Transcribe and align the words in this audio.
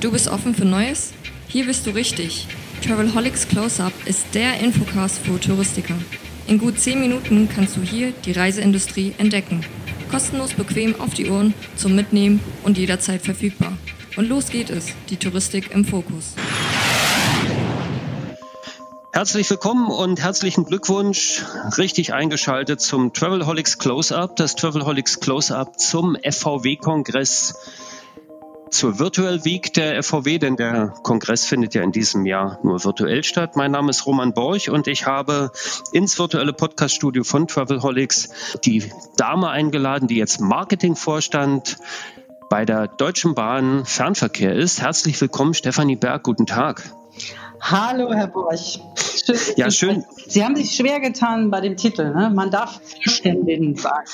Du 0.00 0.10
bist 0.10 0.28
offen 0.28 0.54
für 0.54 0.64
Neues? 0.64 1.12
Hier 1.46 1.66
bist 1.66 1.86
du 1.86 1.90
richtig. 1.90 2.48
Travelholics 2.82 3.46
Close-Up 3.48 3.92
ist 4.06 4.24
der 4.32 4.58
Infocast 4.60 5.18
für 5.18 5.38
Touristiker. 5.38 5.94
In 6.46 6.56
gut 6.56 6.80
10 6.80 6.98
Minuten 6.98 7.50
kannst 7.54 7.76
du 7.76 7.82
hier 7.82 8.12
die 8.24 8.32
Reiseindustrie 8.32 9.12
entdecken. 9.18 9.60
Kostenlos 10.10 10.54
bequem 10.54 10.98
auf 10.98 11.12
die 11.12 11.28
Ohren, 11.28 11.52
zum 11.76 11.94
Mitnehmen 11.94 12.40
und 12.62 12.78
jederzeit 12.78 13.20
verfügbar. 13.20 13.76
Und 14.16 14.26
los 14.30 14.48
geht 14.48 14.70
es, 14.70 14.86
die 15.10 15.18
Touristik 15.18 15.70
im 15.70 15.84
Fokus. 15.84 16.32
Herzlich 19.12 19.50
willkommen 19.50 19.90
und 19.90 20.22
herzlichen 20.22 20.64
Glückwunsch. 20.64 21.44
Richtig 21.76 22.14
eingeschaltet 22.14 22.80
zum 22.80 23.12
Travelholics 23.12 23.76
Close-Up, 23.76 24.36
das 24.36 24.56
Travelholics 24.56 25.20
Close-Up 25.20 25.78
zum 25.78 26.16
FVW-Kongress 26.16 27.54
zur 28.70 28.98
Virtual 28.98 29.44
Week 29.44 29.72
der 29.74 30.02
FVW, 30.02 30.38
denn 30.38 30.56
der 30.56 30.94
Kongress 31.02 31.44
findet 31.44 31.74
ja 31.74 31.82
in 31.82 31.92
diesem 31.92 32.24
Jahr 32.24 32.58
nur 32.62 32.82
virtuell 32.84 33.24
statt. 33.24 33.56
Mein 33.56 33.72
Name 33.72 33.90
ist 33.90 34.06
Roman 34.06 34.32
Borch 34.32 34.70
und 34.70 34.86
ich 34.86 35.06
habe 35.06 35.50
ins 35.92 36.18
virtuelle 36.18 36.52
Podcaststudio 36.52 37.24
von 37.24 37.48
Travelholics 37.48 38.30
die 38.64 38.90
Dame 39.16 39.50
eingeladen, 39.50 40.08
die 40.08 40.16
jetzt 40.16 40.40
Marketingvorstand 40.40 41.78
bei 42.48 42.64
der 42.64 42.88
Deutschen 42.88 43.34
Bahn 43.34 43.84
Fernverkehr 43.84 44.54
ist. 44.54 44.80
Herzlich 44.80 45.20
willkommen, 45.20 45.54
Stefanie 45.54 45.96
Berg. 45.96 46.22
Guten 46.22 46.46
Tag. 46.46 46.82
Hallo, 47.60 48.12
Herr 48.12 48.28
Borch. 48.28 48.80
Schön, 49.24 49.36
ja, 49.56 49.70
schön. 49.70 50.04
Sie 50.26 50.44
haben 50.44 50.56
sich 50.56 50.74
schwer 50.74 51.00
getan 51.00 51.50
bei 51.50 51.60
dem 51.60 51.76
Titel. 51.76 52.12
Ne? 52.14 52.30
Man 52.34 52.50
darf 52.50 52.80
Vorständinnen 53.04 53.76
sagen. 53.76 54.06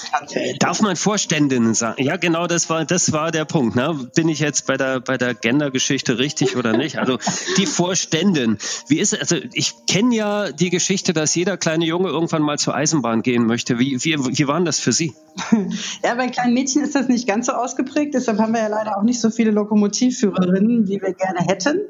Darf 0.59 0.81
man 0.81 0.97
Vorständinnen 0.97 1.75
sagen? 1.75 2.03
Ja, 2.03 2.17
genau, 2.17 2.47
das 2.47 2.69
war, 2.71 2.85
das 2.85 3.13
war 3.13 3.31
der 3.31 3.45
Punkt. 3.45 3.77
Ne? 3.77 4.09
Bin 4.15 4.29
ich 4.29 4.41
jetzt 4.41 4.67
bei 4.67 4.77
der, 4.77 5.01
bei 5.01 5.19
der 5.19 5.35
Gender-Geschichte 5.35 6.19
richtig 6.19 6.57
oder 6.57 6.77
nicht? 6.77 6.99
Also 6.99 7.19
die 7.57 7.67
Vorständin. 7.67 8.59
Wie 8.89 8.99
ist 8.99 9.19
Also 9.19 9.37
ich 9.53 9.87
kenne 9.87 10.15
ja 10.15 10.53
die 10.53 10.71
Geschichte, 10.71 11.13
dass 11.13 11.35
jeder 11.35 11.57
kleine 11.57 11.85
Junge 11.85 12.09
irgendwann 12.09 12.43
mal 12.43 12.59
zur 12.59 12.75
Eisenbahn 12.75 13.23
gehen 13.23 13.47
möchte. 13.47 13.79
Wie, 13.79 14.03
wie, 14.05 14.17
wie 14.19 14.49
war 14.49 14.61
das 14.61 14.81
für 14.81 14.93
Sie? 14.93 15.15
Ja, 16.03 16.15
bei 16.15 16.29
kleinen 16.29 16.55
Mädchen 16.55 16.83
ist 16.83 16.95
das 16.95 17.09
nicht 17.09 17.27
ganz 17.27 17.47
so 17.47 17.53
ausgeprägt. 17.53 18.15
Deshalb 18.15 18.39
haben 18.39 18.53
wir 18.53 18.61
ja 18.61 18.69
leider 18.69 18.97
auch 18.97 19.03
nicht 19.03 19.21
so 19.21 19.31
viele 19.31 19.51
Lokomotivführerinnen, 19.51 20.89
wie 20.89 21.01
wir 21.01 21.13
gerne 21.13 21.41
hätten. 21.41 21.81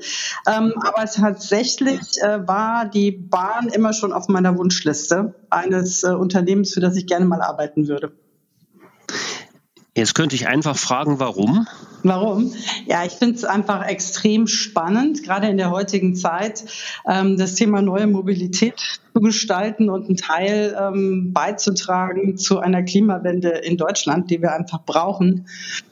Ähm, 0.47 0.73
aber 0.81 1.07
tatsächlich 1.07 2.01
äh, 2.23 2.47
war 2.47 2.87
die 2.87 3.06
Bahn 3.11 3.69
immer 3.69 3.93
schon 3.93 4.12
auf 4.12 4.29
meiner 4.29 4.57
Wunschliste 4.59 5.35
eines 5.51 6.03
äh, 6.03 6.09
Unternehmens, 6.09 6.75
für 6.75 6.81
das 6.81 6.97
ich 6.97 7.07
gerne 7.07 7.27
mal 7.27 7.43
arbeiten 7.43 7.89
würde. 7.89 8.12
Jetzt 9.97 10.15
könnte 10.15 10.37
ich 10.37 10.47
einfach 10.47 10.77
fragen, 10.77 11.21
warum? 11.21 11.67
Warum? 12.03 12.53
Ja, 12.84 13.07
ich 13.07 13.12
finde 13.12 13.37
es 13.37 13.45
einfach 13.45 13.87
extrem 13.87 14.47
spannend, 14.47 15.23
gerade 15.23 15.49
in 15.49 15.57
der 15.57 15.71
heutigen 15.71 16.15
Zeit, 16.15 16.65
ähm, 17.09 17.39
das 17.39 17.55
Thema 17.55 17.81
neue 17.81 18.07
Mobilität 18.07 19.01
zu 19.17 19.22
gestalten 19.22 19.89
und 19.89 20.09
einen 20.09 20.19
Teil 20.19 20.77
ähm, 20.78 21.33
beizutragen 21.33 22.36
zu 22.36 22.59
einer 22.59 22.83
Klimawende 22.83 23.48
in 23.48 23.78
Deutschland, 23.78 24.31
die 24.31 24.42
wir 24.42 24.53
einfach 24.53 24.84
brauchen, 24.84 25.47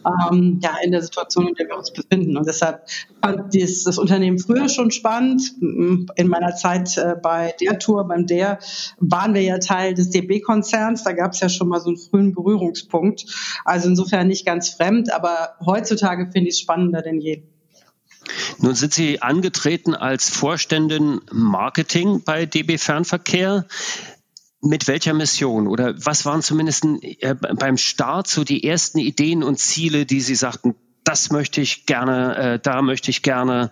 ähm, 0.04 0.60
ja, 0.62 0.72
in 0.84 0.92
der 0.92 1.00
Situation, 1.00 1.48
in 1.48 1.54
der 1.54 1.68
wir 1.68 1.78
uns 1.78 1.90
befinden. 1.90 2.36
Und 2.36 2.46
deshalb 2.46 2.86
fand 3.22 3.54
dies, 3.54 3.84
das 3.84 3.96
Unternehmen 3.96 4.38
früher 4.38 4.68
schon 4.68 4.90
spannend. 4.90 5.54
In 5.58 6.28
meiner 6.28 6.54
Zeit 6.54 6.98
äh, 6.98 7.16
bei 7.22 7.54
der 7.62 7.78
Tour, 7.78 8.06
beim 8.06 8.26
der, 8.26 8.58
waren 8.98 9.32
wir 9.32 9.40
ja 9.40 9.56
Teil 9.56 9.94
des 9.94 10.10
DB-Konzerns. 10.10 11.02
Da 11.02 11.12
gab 11.12 11.32
es 11.32 11.40
ja 11.40 11.48
schon 11.48 11.68
mal 11.68 11.80
so 11.80 11.88
einen 11.88 11.96
frühen 11.96 12.34
Berührungspunkt. 12.34 13.24
Also 13.64 13.88
insofern 13.88 14.28
nicht 14.28 14.44
ganz 14.44 14.68
fremd, 14.68 15.10
aber 15.10 15.54
heutzutage 15.64 16.30
finde 16.30 16.50
ich 16.50 16.56
es 16.56 16.60
spannender 16.60 17.00
denn 17.00 17.22
je. 17.22 17.42
Nun 18.58 18.74
sind 18.74 18.94
Sie 18.94 19.22
angetreten 19.22 19.94
als 19.94 20.28
Vorständin 20.30 21.20
Marketing 21.30 22.22
bei 22.24 22.46
DB 22.46 22.78
Fernverkehr. 22.78 23.66
Mit 24.60 24.88
welcher 24.88 25.12
Mission 25.12 25.66
oder 25.66 25.94
was 26.06 26.24
waren 26.24 26.40
zumindest 26.40 26.84
äh, 26.84 27.34
beim 27.34 27.76
Start 27.76 28.28
so 28.28 28.44
die 28.44 28.64
ersten 28.64 28.98
Ideen 28.98 29.42
und 29.42 29.58
Ziele, 29.58 30.06
die 30.06 30.22
Sie 30.22 30.34
sagten, 30.34 30.74
das 31.04 31.30
möchte 31.30 31.60
ich 31.60 31.84
gerne, 31.84 32.36
äh, 32.36 32.58
da 32.58 32.80
möchte 32.80 33.10
ich 33.10 33.22
gerne 33.22 33.70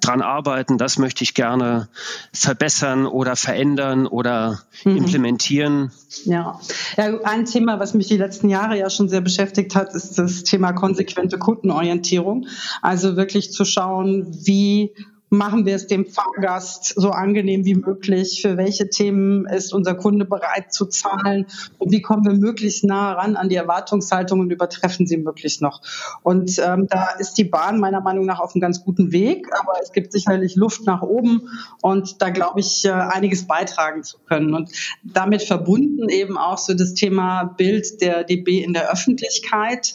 dran 0.00 0.22
arbeiten, 0.22 0.78
das 0.78 0.98
möchte 0.98 1.22
ich 1.22 1.34
gerne 1.34 1.88
verbessern 2.32 3.06
oder 3.06 3.36
verändern 3.36 4.06
oder 4.06 4.60
mhm. 4.84 4.96
implementieren. 4.96 5.92
Ja. 6.24 6.58
ja, 6.96 7.20
ein 7.22 7.44
Thema, 7.44 7.78
was 7.78 7.92
mich 7.92 8.08
die 8.08 8.16
letzten 8.16 8.48
Jahre 8.48 8.78
ja 8.78 8.88
schon 8.88 9.10
sehr 9.10 9.20
beschäftigt 9.20 9.76
hat, 9.76 9.94
ist 9.94 10.18
das 10.18 10.42
Thema 10.42 10.72
konsequente 10.72 11.38
Kundenorientierung. 11.38 12.46
Also 12.80 13.16
wirklich 13.16 13.52
zu 13.52 13.64
schauen, 13.66 14.26
wie 14.44 14.94
machen 15.30 15.64
wir 15.64 15.76
es 15.76 15.86
dem 15.86 16.06
Fahrgast 16.06 16.92
so 16.96 17.10
angenehm 17.10 17.64
wie 17.64 17.76
möglich? 17.76 18.40
Für 18.42 18.56
welche 18.56 18.90
Themen 18.90 19.46
ist 19.46 19.72
unser 19.72 19.94
Kunde 19.94 20.24
bereit 20.24 20.72
zu 20.72 20.86
zahlen? 20.86 21.46
Und 21.78 21.92
wie 21.92 22.02
kommen 22.02 22.24
wir 22.24 22.34
möglichst 22.34 22.84
nah 22.84 23.12
ran 23.12 23.36
an 23.36 23.48
die 23.48 23.54
Erwartungshaltung 23.54 24.40
und 24.40 24.50
übertreffen 24.50 25.06
sie 25.06 25.16
möglichst 25.16 25.62
noch? 25.62 25.80
Und 26.22 26.58
ähm, 26.58 26.88
da 26.90 27.10
ist 27.18 27.34
die 27.34 27.44
Bahn 27.44 27.78
meiner 27.78 28.00
Meinung 28.00 28.26
nach 28.26 28.40
auf 28.40 28.54
einem 28.54 28.60
ganz 28.60 28.84
guten 28.84 29.12
Weg, 29.12 29.46
aber 29.58 29.74
es 29.80 29.92
gibt 29.92 30.12
sicherlich 30.12 30.56
Luft 30.56 30.84
nach 30.84 31.02
oben 31.02 31.48
und 31.80 32.20
da 32.20 32.30
glaube 32.30 32.60
ich, 32.60 32.84
äh, 32.84 32.90
einiges 32.90 33.46
beitragen 33.46 34.02
zu 34.02 34.18
können. 34.26 34.52
Und 34.54 34.70
damit 35.04 35.42
verbunden 35.42 36.08
eben 36.08 36.36
auch 36.36 36.58
so 36.58 36.74
das 36.74 36.94
Thema 36.94 37.44
Bild 37.44 38.00
der 38.00 38.24
DB 38.24 38.62
in 38.62 38.72
der 38.72 38.90
Öffentlichkeit 38.90 39.94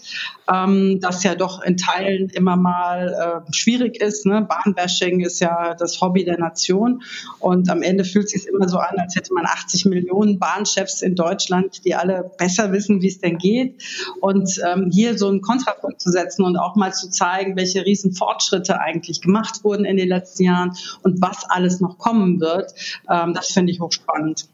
ähm, 0.51 0.99
das 1.01 1.23
ja 1.23 1.35
doch 1.35 1.61
in 1.61 1.77
Teilen 1.77 2.29
immer 2.29 2.55
mal 2.55 3.43
äh, 3.47 3.53
schwierig 3.53 4.01
ist. 4.01 4.25
Ne? 4.25 4.47
Bahnbashing 4.47 5.21
ist 5.25 5.39
ja 5.39 5.73
das 5.73 5.99
Hobby 6.01 6.23
der 6.23 6.39
Nation 6.39 7.03
und 7.39 7.69
am 7.69 7.81
Ende 7.81 8.05
fühlt 8.05 8.25
es 8.25 8.31
sich 8.31 8.47
immer 8.47 8.67
so 8.67 8.77
an, 8.77 8.97
als 8.97 9.15
hätte 9.15 9.33
man 9.33 9.45
80 9.45 9.85
Millionen 9.85 10.39
Bahnchefs 10.39 11.01
in 11.01 11.15
Deutschland, 11.15 11.83
die 11.85 11.95
alle 11.95 12.31
besser 12.37 12.71
wissen, 12.71 13.01
wie 13.01 13.07
es 13.07 13.19
denn 13.19 13.37
geht. 13.37 13.81
Und 14.21 14.61
ähm, 14.65 14.89
hier 14.91 15.17
so 15.17 15.27
einen 15.27 15.41
Kontrapunkt 15.41 16.01
zu 16.01 16.11
setzen 16.11 16.43
und 16.43 16.57
auch 16.57 16.75
mal 16.75 16.93
zu 16.93 17.09
zeigen, 17.09 17.55
welche 17.55 17.85
riesen 17.85 18.13
Fortschritte 18.13 18.79
eigentlich 18.79 19.21
gemacht 19.21 19.63
wurden 19.63 19.85
in 19.85 19.97
den 19.97 20.09
letzten 20.09 20.43
Jahren 20.43 20.71
und 21.03 21.21
was 21.21 21.49
alles 21.49 21.79
noch 21.79 21.97
kommen 21.97 22.39
wird, 22.39 22.73
ähm, 23.09 23.33
das 23.33 23.47
finde 23.47 23.71
ich 23.71 23.79
hochspannend. 23.79 24.47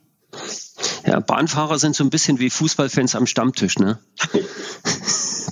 Ja, 1.05 1.19
Bahnfahrer 1.19 1.77
sind 1.77 1.95
so 1.95 2.03
ein 2.03 2.09
bisschen 2.09 2.39
wie 2.39 2.49
Fußballfans 2.49 3.15
am 3.15 3.25
Stammtisch, 3.25 3.77
ne? 3.77 3.99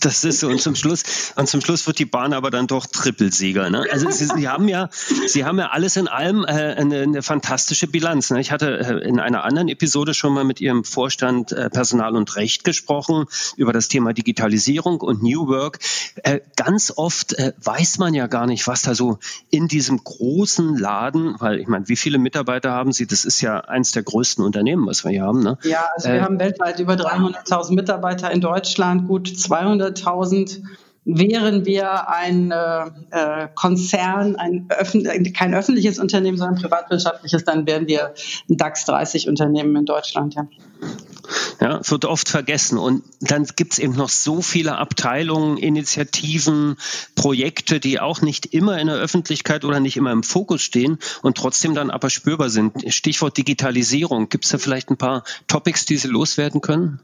Das 0.02 0.24
ist 0.24 0.40
so. 0.40 0.48
Und 0.48 0.62
zum 0.62 0.76
Schluss, 0.76 1.34
und 1.36 1.48
zum 1.48 1.62
Schluss 1.62 1.88
wird 1.88 2.00
die 2.00 2.06
Bahn 2.06 2.34
aber 2.34 2.52
dann 2.52 2.68
doch 2.68 2.86
Trippelsieger. 2.86 3.70
Ne? 3.70 3.86
Also 3.92 4.10
sie, 4.10 4.26
sie, 4.26 4.48
haben 4.48 4.68
ja, 4.68 4.90
sie 5.28 5.46
haben 5.46 5.60
ja 5.60 5.70
alles 5.70 5.98
in 5.98 6.08
allem 6.08 6.44
äh, 6.44 6.48
eine, 6.48 7.02
eine, 7.02 7.22
fantastische 7.22 7.88
Bilanz. 7.88 8.30
Ne? 8.30 8.40
Ich 8.40 8.52
hatte 8.52 8.80
äh, 8.80 9.08
in 9.08 9.20
einer 9.20 9.44
anderen 9.44 9.68
Episode 9.68 10.14
schon 10.14 10.34
mal 10.34 10.44
mit 10.44 10.62
Ihrem 10.62 10.84
Vorstand 10.84 11.52
äh, 11.52 11.70
Personal 11.70 12.16
und 12.16 12.36
Recht 12.36 12.64
gesprochen 12.64 13.26
über 13.58 13.74
das 13.74 13.88
Thema 13.88 14.14
Digitalisierung 14.14 15.02
und 15.02 15.24
New 15.24 15.48
Work. 15.48 15.80
Äh, 16.24 16.40
ganz 16.56 16.94
oft 16.96 17.34
äh, 17.34 17.54
weiß 17.62 17.98
man 17.98 18.14
ja 18.14 18.28
gar 18.28 18.46
nicht, 18.46 18.68
was 18.68 18.84
da 18.84 18.96
so 18.96 19.20
in 19.50 19.68
diesem 19.68 20.04
großen 20.04 20.78
Laden, 20.78 21.36
weil 21.40 21.60
ich 21.60 21.68
meine, 21.68 21.88
wie 21.88 21.96
viele 21.96 22.18
Mitarbeiter 22.18 22.72
haben 22.72 22.92
Sie? 22.92 23.08
Das 23.08 23.26
ist 23.26 23.42
ja 23.42 23.60
eins 23.62 23.92
der 23.92 24.04
größten 24.04 24.44
Unternehmen, 24.44 24.88
was 24.88 25.04
wir 25.04 25.12
hier 25.12 25.24
haben. 25.24 25.44
Ne? 25.44 25.58
Ja, 25.64 25.88
also 25.96 26.10
wir 26.10 26.22
haben 26.22 26.40
weltweit 26.40 26.80
über 26.80 26.94
300.000 26.94 27.74
Mitarbeiter 27.74 28.32
in 28.32 28.42
Deutschland, 28.42 29.08
gut 29.08 29.28
200 29.28 29.89
100.000 29.90 30.62
wären 31.06 31.66
wir 31.66 32.10
ein 32.10 32.52
äh, 32.52 32.86
äh 33.12 33.48
Konzern, 33.56 34.36
ein 34.36 34.68
öffn 34.70 35.34
kein 35.34 35.54
öffentliches 35.54 35.98
Unternehmen, 35.98 36.38
sondern 36.38 36.62
privatwirtschaftliches, 36.62 37.44
dann 37.46 37.66
wären 37.66 37.88
wir 37.88 38.14
ein 38.50 38.58
DAX 38.58 38.86
30 38.86 39.28
Unternehmen 39.28 39.76
in 39.76 39.86
Deutschland, 39.86 40.36
ja. 40.36 40.48
Ja, 41.62 41.82
wird 41.84 42.06
oft 42.06 42.30
vergessen. 42.30 42.78
Und 42.78 43.04
dann 43.20 43.46
gibt 43.56 43.74
es 43.74 43.80
eben 43.80 43.94
noch 43.94 44.10
so 44.10 44.42
viele 44.42 44.78
Abteilungen, 44.78 45.58
Initiativen, 45.58 46.78
Projekte, 47.16 47.80
die 47.80 48.00
auch 48.00 48.22
nicht 48.22 48.48
immer 48.54 48.80
in 48.80 48.88
der 48.88 48.96
Öffentlichkeit 48.96 49.66
oder 49.66 49.80
nicht 49.80 49.98
immer 49.98 50.12
im 50.12 50.24
Fokus 50.24 50.62
stehen 50.62 50.98
und 51.22 51.38
trotzdem 51.38 51.76
dann 51.76 51.92
aber 51.92 52.10
spürbar 52.10 52.50
sind. 52.50 52.92
Stichwort 52.94 53.38
Digitalisierung. 53.38 54.30
Gibt 54.30 54.46
es 54.46 54.52
da 54.52 54.58
vielleicht 54.58 54.90
ein 54.90 54.98
paar 54.98 55.24
Topics, 55.48 55.86
die 55.86 55.98
Sie 55.98 56.08
loswerden 56.08 56.62
können? 56.62 57.00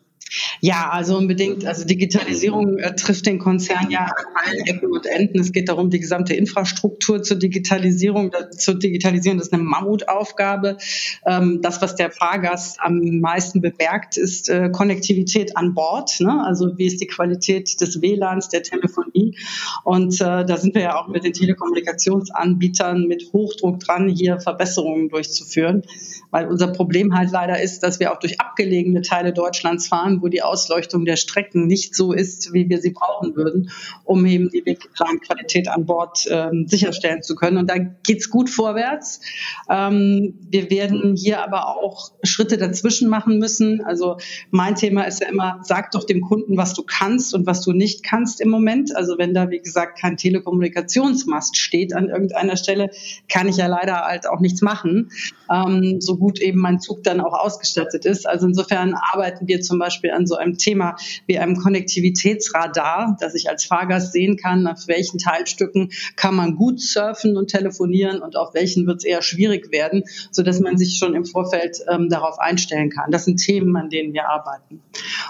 Ja, 0.59 0.89
also 0.89 1.17
unbedingt. 1.17 1.65
Also 1.65 1.85
Digitalisierung 1.85 2.79
äh, 2.79 2.95
trifft 2.95 3.27
den 3.27 3.37
Konzern 3.37 3.91
ja 3.91 4.05
an 4.05 4.25
allen 4.33 4.65
Ecken 4.65 4.91
und 4.91 5.05
Enden. 5.05 5.39
Es 5.39 5.51
geht 5.51 5.69
darum, 5.69 5.91
die 5.91 5.99
gesamte 5.99 6.33
Infrastruktur 6.33 7.21
zur 7.21 7.37
Digitalisierung 7.37 8.31
zu 8.51 8.73
digitalisieren. 8.73 9.37
Das 9.37 9.47
ist 9.47 9.53
eine 9.53 9.63
Mammutaufgabe. 9.63 10.77
Ähm, 11.25 11.59
das, 11.61 11.81
was 11.81 11.95
der 11.95 12.09
Fahrgast 12.09 12.79
am 12.81 13.19
meisten 13.19 13.61
bemerkt, 13.61 14.17
ist 14.17 14.49
äh, 14.49 14.69
Konnektivität 14.71 15.55
an 15.57 15.75
Bord. 15.75 16.19
Ne? 16.19 16.43
Also 16.43 16.77
wie 16.77 16.87
ist 16.87 17.01
die 17.01 17.07
Qualität 17.07 17.79
des 17.79 18.01
WLANs, 18.01 18.49
der 18.49 18.63
Telefonie? 18.63 19.37
Und 19.83 20.19
äh, 20.21 20.45
da 20.45 20.57
sind 20.57 20.73
wir 20.73 20.81
ja 20.81 20.99
auch 20.99 21.07
mit 21.07 21.23
den 21.23 21.33
Telekommunikationsanbietern 21.33 23.07
mit 23.07 23.31
Hochdruck 23.31 23.79
dran, 23.79 24.09
hier 24.09 24.39
Verbesserungen 24.39 25.09
durchzuführen. 25.09 25.83
Weil 26.31 26.47
unser 26.47 26.67
Problem 26.67 27.15
halt 27.15 27.31
leider 27.31 27.61
ist, 27.61 27.81
dass 27.81 27.99
wir 27.99 28.11
auch 28.11 28.19
durch 28.19 28.41
abgelegene 28.41 29.01
Teile 29.01 29.31
Deutschlands 29.31 29.87
fahren 29.87 30.14
fahren, 30.15 30.21
wo 30.21 30.27
die 30.27 30.41
Ausleuchtung 30.41 31.05
der 31.05 31.15
Strecken 31.15 31.67
nicht 31.67 31.95
so 31.95 32.13
ist, 32.13 32.53
wie 32.53 32.69
wir 32.69 32.79
sie 32.79 32.91
brauchen 32.91 33.35
würden, 33.35 33.71
um 34.03 34.25
eben 34.25 34.49
die 34.49 34.65
Wegplanqualität 34.65 35.67
an 35.67 35.85
Bord 35.85 36.25
ähm, 36.29 36.67
sicherstellen 36.67 37.21
zu 37.21 37.35
können. 37.35 37.57
Und 37.57 37.69
da 37.69 37.77
geht's 37.77 38.29
gut 38.29 38.49
vorwärts. 38.49 39.21
Ähm, 39.69 40.35
wir 40.49 40.69
werden 40.69 41.15
hier 41.15 41.43
aber 41.43 41.77
auch 41.77 42.11
Schritte 42.23 42.57
dazwischen 42.57 43.09
machen 43.09 43.39
müssen. 43.39 43.83
Also 43.83 44.17
mein 44.51 44.75
Thema 44.75 45.03
ist 45.03 45.21
ja 45.21 45.27
immer, 45.27 45.59
sag 45.63 45.91
doch 45.91 46.05
dem 46.05 46.21
Kunden, 46.21 46.57
was 46.57 46.73
du 46.73 46.83
kannst 46.83 47.33
und 47.33 47.45
was 47.45 47.61
du 47.61 47.71
nicht 47.71 48.03
kannst 48.03 48.41
im 48.41 48.49
Moment. 48.49 48.95
Also 48.95 49.17
wenn 49.17 49.33
da, 49.33 49.49
wie 49.49 49.59
gesagt, 49.59 49.99
kein 49.99 50.17
Telekommunikationsmast 50.17 51.57
steht 51.57 51.93
an 51.93 52.09
irgendeiner 52.09 52.57
Stelle, 52.57 52.89
kann 53.29 53.47
ich 53.47 53.57
ja 53.57 53.67
leider 53.67 54.01
halt 54.01 54.27
auch 54.27 54.39
nichts 54.39 54.61
machen, 54.61 55.09
ähm, 55.51 55.99
so 55.99 56.17
gut 56.17 56.39
eben 56.39 56.59
mein 56.59 56.79
Zug 56.79 57.03
dann 57.03 57.21
auch 57.21 57.33
ausgestattet 57.33 58.05
ist. 58.05 58.27
Also 58.27 58.47
insofern 58.47 58.93
arbeiten 58.93 59.47
wir 59.47 59.61
zum 59.61 59.79
Beispiel 59.79 60.04
an 60.11 60.27
so 60.27 60.35
einem 60.35 60.57
Thema 60.57 60.95
wie 61.27 61.37
einem 61.37 61.57
Konnektivitätsradar, 61.57 63.17
dass 63.19 63.35
ich 63.35 63.49
als 63.49 63.65
Fahrgast 63.65 64.13
sehen 64.13 64.37
kann, 64.37 64.67
auf 64.67 64.87
welchen 64.87 65.17
Teilstücken 65.17 65.91
kann 66.15 66.35
man 66.35 66.55
gut 66.55 66.81
surfen 66.81 67.37
und 67.37 67.49
telefonieren 67.49 68.21
und 68.21 68.35
auf 68.35 68.53
welchen 68.53 68.87
wird 68.87 68.97
es 68.97 69.05
eher 69.05 69.21
schwierig 69.21 69.71
werden, 69.71 70.03
so 70.31 70.43
dass 70.43 70.59
man 70.59 70.77
sich 70.77 70.97
schon 70.97 71.15
im 71.15 71.25
Vorfeld 71.25 71.79
ähm, 71.91 72.09
darauf 72.09 72.39
einstellen 72.39 72.89
kann. 72.89 73.11
Das 73.11 73.25
sind 73.25 73.37
Themen, 73.37 73.75
an 73.75 73.89
denen 73.89 74.13
wir 74.13 74.29
arbeiten. 74.29 74.81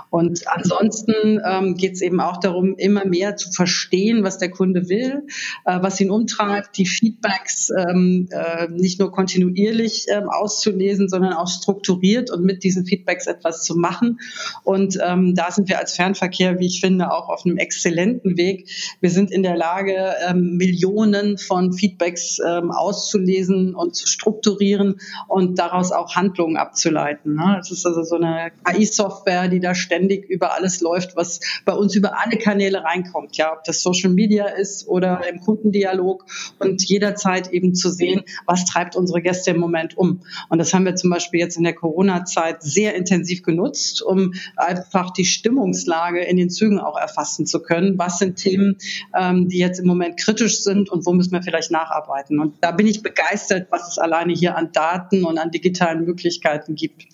Und 0.09 0.47
ansonsten 0.47 1.41
ähm, 1.45 1.75
geht 1.75 1.93
es 1.93 2.01
eben 2.01 2.19
auch 2.19 2.37
darum, 2.37 2.75
immer 2.77 3.05
mehr 3.05 3.35
zu 3.35 3.51
verstehen, 3.51 4.23
was 4.23 4.37
der 4.37 4.51
Kunde 4.51 4.89
will, 4.89 5.23
äh, 5.65 5.79
was 5.81 5.99
ihn 5.99 6.11
umtreibt, 6.11 6.77
die 6.77 6.85
Feedbacks 6.85 7.71
ähm, 7.75 8.27
äh, 8.31 8.67
nicht 8.69 8.99
nur 8.99 9.11
kontinuierlich 9.11 10.05
ähm, 10.09 10.29
auszulesen, 10.29 11.09
sondern 11.09 11.33
auch 11.33 11.47
strukturiert 11.47 12.31
und 12.31 12.43
mit 12.43 12.63
diesen 12.63 12.85
Feedbacks 12.85 13.27
etwas 13.27 13.63
zu 13.63 13.75
machen. 13.75 14.19
Und 14.65 14.97
ähm, 15.01 15.35
da 15.35 15.51
sind 15.51 15.69
wir 15.69 15.77
als 15.77 15.93
Fernverkehr, 15.93 16.59
wie 16.59 16.65
ich 16.65 16.81
finde, 16.81 17.11
auch 17.11 17.29
auf 17.29 17.45
einem 17.45 17.57
exzellenten 17.57 18.35
Weg. 18.35 18.67
Wir 18.99 19.11
sind 19.11 19.31
in 19.31 19.43
der 19.43 19.55
Lage, 19.55 20.15
ähm, 20.27 20.57
Millionen 20.57 21.37
von 21.37 21.71
Feedbacks 21.71 22.39
ähm, 22.45 22.71
auszulesen 22.71 23.75
und 23.75 23.95
zu 23.95 24.07
strukturieren 24.07 24.99
und 25.27 25.59
daraus 25.59 25.91
auch 25.91 26.15
Handlungen 26.15 26.57
abzuleiten. 26.57 27.35
Ne? 27.35 27.59
Es 27.59 27.69
ist 27.69 27.85
also 27.85 28.03
so 28.03 28.15
eine 28.15 28.51
AI-Software, 28.63 29.49
die 29.49 29.59
da 29.59 29.75
ständig 29.75 30.27
über 30.29 30.55
alles 30.55 30.81
läuft, 30.81 31.15
was 31.15 31.41
bei 31.63 31.73
uns 31.73 31.95
über 31.95 32.19
alle 32.19 32.37
Kanäle 32.37 32.83
reinkommt. 32.83 33.37
Ja, 33.37 33.53
ob 33.53 33.63
das 33.65 33.83
Social 33.83 34.09
Media 34.09 34.47
ist 34.47 34.87
oder 34.87 35.21
im 35.29 35.41
Kundendialog 35.41 36.25
und 36.57 36.83
jederzeit 36.83 37.53
eben 37.53 37.75
zu 37.75 37.91
sehen, 37.91 38.23
was 38.47 38.65
treibt 38.65 38.95
unsere 38.95 39.21
Gäste 39.21 39.51
im 39.51 39.59
Moment 39.59 39.95
um. 39.95 40.21
Und 40.49 40.57
das 40.57 40.73
haben 40.73 40.85
wir 40.85 40.95
zum 40.95 41.11
Beispiel 41.11 41.39
jetzt 41.39 41.55
in 41.55 41.63
der 41.63 41.75
Corona-Zeit 41.75 42.63
sehr 42.63 42.95
intensiv 42.95 43.43
genutzt, 43.43 44.01
um 44.01 44.33
einfach 44.57 45.11
die 45.11 45.25
Stimmungslage 45.25 46.23
in 46.23 46.37
den 46.37 46.49
Zügen 46.49 46.79
auch 46.79 46.97
erfassen 46.97 47.45
zu 47.45 47.61
können. 47.61 47.97
Was 47.97 48.19
sind 48.19 48.37
Themen, 48.37 48.77
ähm, 49.17 49.49
die 49.49 49.59
jetzt 49.59 49.79
im 49.79 49.87
Moment 49.87 50.17
kritisch 50.17 50.63
sind 50.63 50.89
und 50.89 51.05
wo 51.05 51.13
müssen 51.13 51.31
wir 51.31 51.43
vielleicht 51.43 51.71
nacharbeiten? 51.71 52.39
Und 52.39 52.55
da 52.61 52.71
bin 52.71 52.87
ich 52.87 53.03
begeistert, 53.03 53.67
was 53.71 53.87
es 53.89 53.97
alleine 53.97 54.33
hier 54.33 54.55
an 54.55 54.71
Daten 54.71 55.23
und 55.23 55.37
an 55.37 55.51
digitalen 55.51 56.05
Möglichkeiten 56.05 56.75
gibt. 56.75 57.07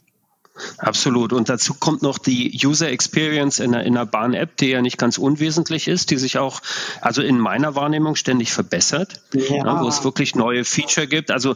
Absolut. 0.78 1.34
Und 1.34 1.50
dazu 1.50 1.74
kommt 1.74 2.02
noch 2.02 2.18
die 2.18 2.60
User 2.64 2.90
Experience 2.90 3.60
in 3.60 3.72
der, 3.72 3.84
in 3.84 3.94
der 3.94 4.06
Bahn-App, 4.06 4.58
die 4.58 4.68
ja 4.68 4.82
nicht 4.82 4.98
ganz 4.98 5.18
unwesentlich 5.18 5.88
ist, 5.88 6.12
die 6.12 6.18
sich 6.18 6.38
auch, 6.38 6.62
also 7.00 7.22
in 7.22 7.40
meiner 7.40 7.76
Wahrnehmung 7.76 8.16
ständig 8.16 8.52
verbessert, 8.52 9.22
ja. 9.34 9.56
Ja, 9.56 9.82
wo 9.82 9.88
es 9.88 10.04
wirklich 10.04 10.36
neue 10.36 10.66
Feature 10.66 11.08
gibt. 11.08 11.32
Also 11.32 11.56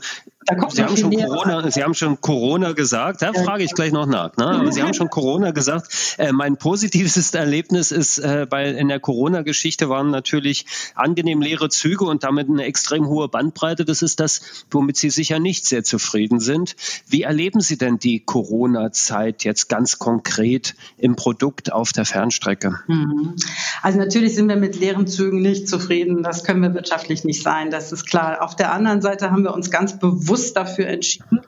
Sie 0.70 0.84
haben, 0.84 0.96
schon 0.96 1.12
Corona, 1.12 1.72
Sie 1.72 1.84
haben 1.84 1.94
schon 1.96 2.22
Corona 2.22 2.74
gesagt, 2.74 3.24
da 3.24 3.34
frage 3.34 3.64
ich 3.64 3.72
gleich 3.72 3.92
noch 3.92 4.06
nach. 4.06 4.38
Ne? 4.38 4.46
Aber 4.46 4.72
Sie 4.72 4.84
haben 4.84 4.94
schon 4.94 5.10
Corona 5.10 5.52
gesagt. 5.52 6.16
Äh, 6.20 6.34
mein 6.34 6.58
positivstes 6.58 7.34
Erlebnis 7.34 7.92
ist, 7.92 8.20
äh, 8.20 8.46
bei, 8.48 8.70
in 8.70 8.88
der 8.88 9.00
Corona-Geschichte 9.00 9.90
waren 9.90 10.12
natürlich 10.12 10.68
angenehm 10.94 11.42
leere 11.42 11.70
Züge 11.70 12.06
und 12.06 12.24
damit 12.24 12.48
eine 12.48 12.64
extrem 12.64 13.08
hohe 13.08 13.28
Bandbreite. 13.28 13.86
Das 13.86 14.04
ist 14.04 14.20
das, 14.20 14.66
womit 14.70 14.98
Sie 14.98 15.10
sicher 15.10 15.40
nicht 15.40 15.66
sehr 15.66 15.84
zufrieden 15.84 16.40
sind. 16.40 16.76
Wie 17.08 17.24
erleben 17.24 17.62
Sie 17.62 17.80
denn 17.80 17.98
die 17.98 18.20
Corona-Zeit 18.20 19.44
jetzt 19.46 19.68
ganz 19.68 19.98
konkret 19.98 20.76
im 21.00 21.16
Produkt 21.16 21.74
auf 21.74 21.92
der 21.92 22.06
Fernstrecke? 22.06 22.82
Mhm. 22.88 23.36
Also 23.82 23.98
natürlich 23.98 24.36
sind 24.36 24.48
wir 24.48 24.58
mit 24.58 24.80
leeren 24.80 25.08
Zügen 25.08 25.42
nicht 25.42 25.68
zufrieden. 25.68 26.22
Das 26.22 26.44
können 26.44 26.62
wir 26.62 26.76
wirtschaftlich 26.76 27.24
nicht 27.24 27.42
sein. 27.42 27.72
Das 27.72 27.92
ist 27.92 28.06
klar. 28.06 28.44
Auf 28.44 28.56
der 28.56 28.72
anderen 28.72 29.02
Seite 29.02 29.32
haben 29.32 29.44
wir 29.44 29.54
uns 29.54 29.72
ganz 29.72 29.98
bewusst 29.98 30.35
bewusst 30.36 30.58
dafür 30.58 30.88
entschieden, 30.88 31.42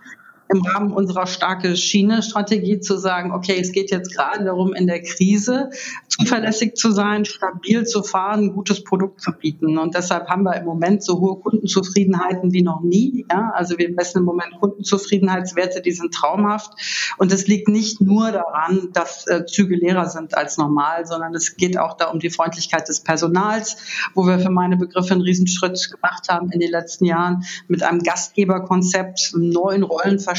im 0.49 0.61
Rahmen 0.61 0.91
unserer 0.91 1.27
starke 1.27 1.75
Schiene-Strategie 1.75 2.79
zu 2.79 2.97
sagen, 2.97 3.31
okay, 3.31 3.57
es 3.59 3.71
geht 3.71 3.91
jetzt 3.91 4.15
gerade 4.15 4.45
darum, 4.45 4.73
in 4.73 4.87
der 4.87 5.01
Krise 5.01 5.69
zuverlässig 6.07 6.75
zu 6.75 6.91
sein, 6.91 7.25
stabil 7.25 7.85
zu 7.85 8.03
fahren, 8.03 8.53
gutes 8.53 8.83
Produkt 8.83 9.21
zu 9.21 9.31
bieten. 9.31 9.77
Und 9.77 9.95
deshalb 9.95 10.27
haben 10.29 10.43
wir 10.43 10.55
im 10.55 10.65
Moment 10.65 11.03
so 11.03 11.19
hohe 11.19 11.39
Kundenzufriedenheiten 11.39 12.53
wie 12.53 12.61
noch 12.61 12.81
nie. 12.81 13.25
Ja? 13.29 13.51
Also 13.53 13.77
wir 13.77 13.91
messen 13.91 14.19
im 14.19 14.23
Moment 14.23 14.59
Kundenzufriedenheitswerte, 14.59 15.81
die 15.81 15.91
sind 15.91 16.13
traumhaft. 16.13 16.71
Und 17.17 17.31
es 17.31 17.47
liegt 17.47 17.67
nicht 17.67 17.99
nur 18.01 18.31
daran, 18.31 18.89
dass 18.93 19.27
äh, 19.27 19.45
Züge 19.45 19.75
leerer 19.75 20.09
sind 20.09 20.35
als 20.35 20.57
normal, 20.57 21.05
sondern 21.05 21.35
es 21.35 21.55
geht 21.55 21.77
auch 21.77 21.97
da 21.97 22.05
um 22.05 22.19
die 22.19 22.29
Freundlichkeit 22.29 22.87
des 22.87 23.01
Personals, 23.01 23.77
wo 24.13 24.25
wir 24.25 24.39
für 24.39 24.49
meine 24.49 24.77
Begriffe 24.77 25.13
einen 25.13 25.21
Riesenschritt 25.21 25.91
gemacht 25.91 26.29
haben 26.29 26.51
in 26.51 26.59
den 26.59 26.71
letzten 26.71 27.05
Jahren 27.05 27.43
mit 27.67 27.83
einem 27.83 27.99
Gastgeberkonzept, 27.99 29.33
neuen 29.35 29.83
Rollenverständnis 29.83 30.36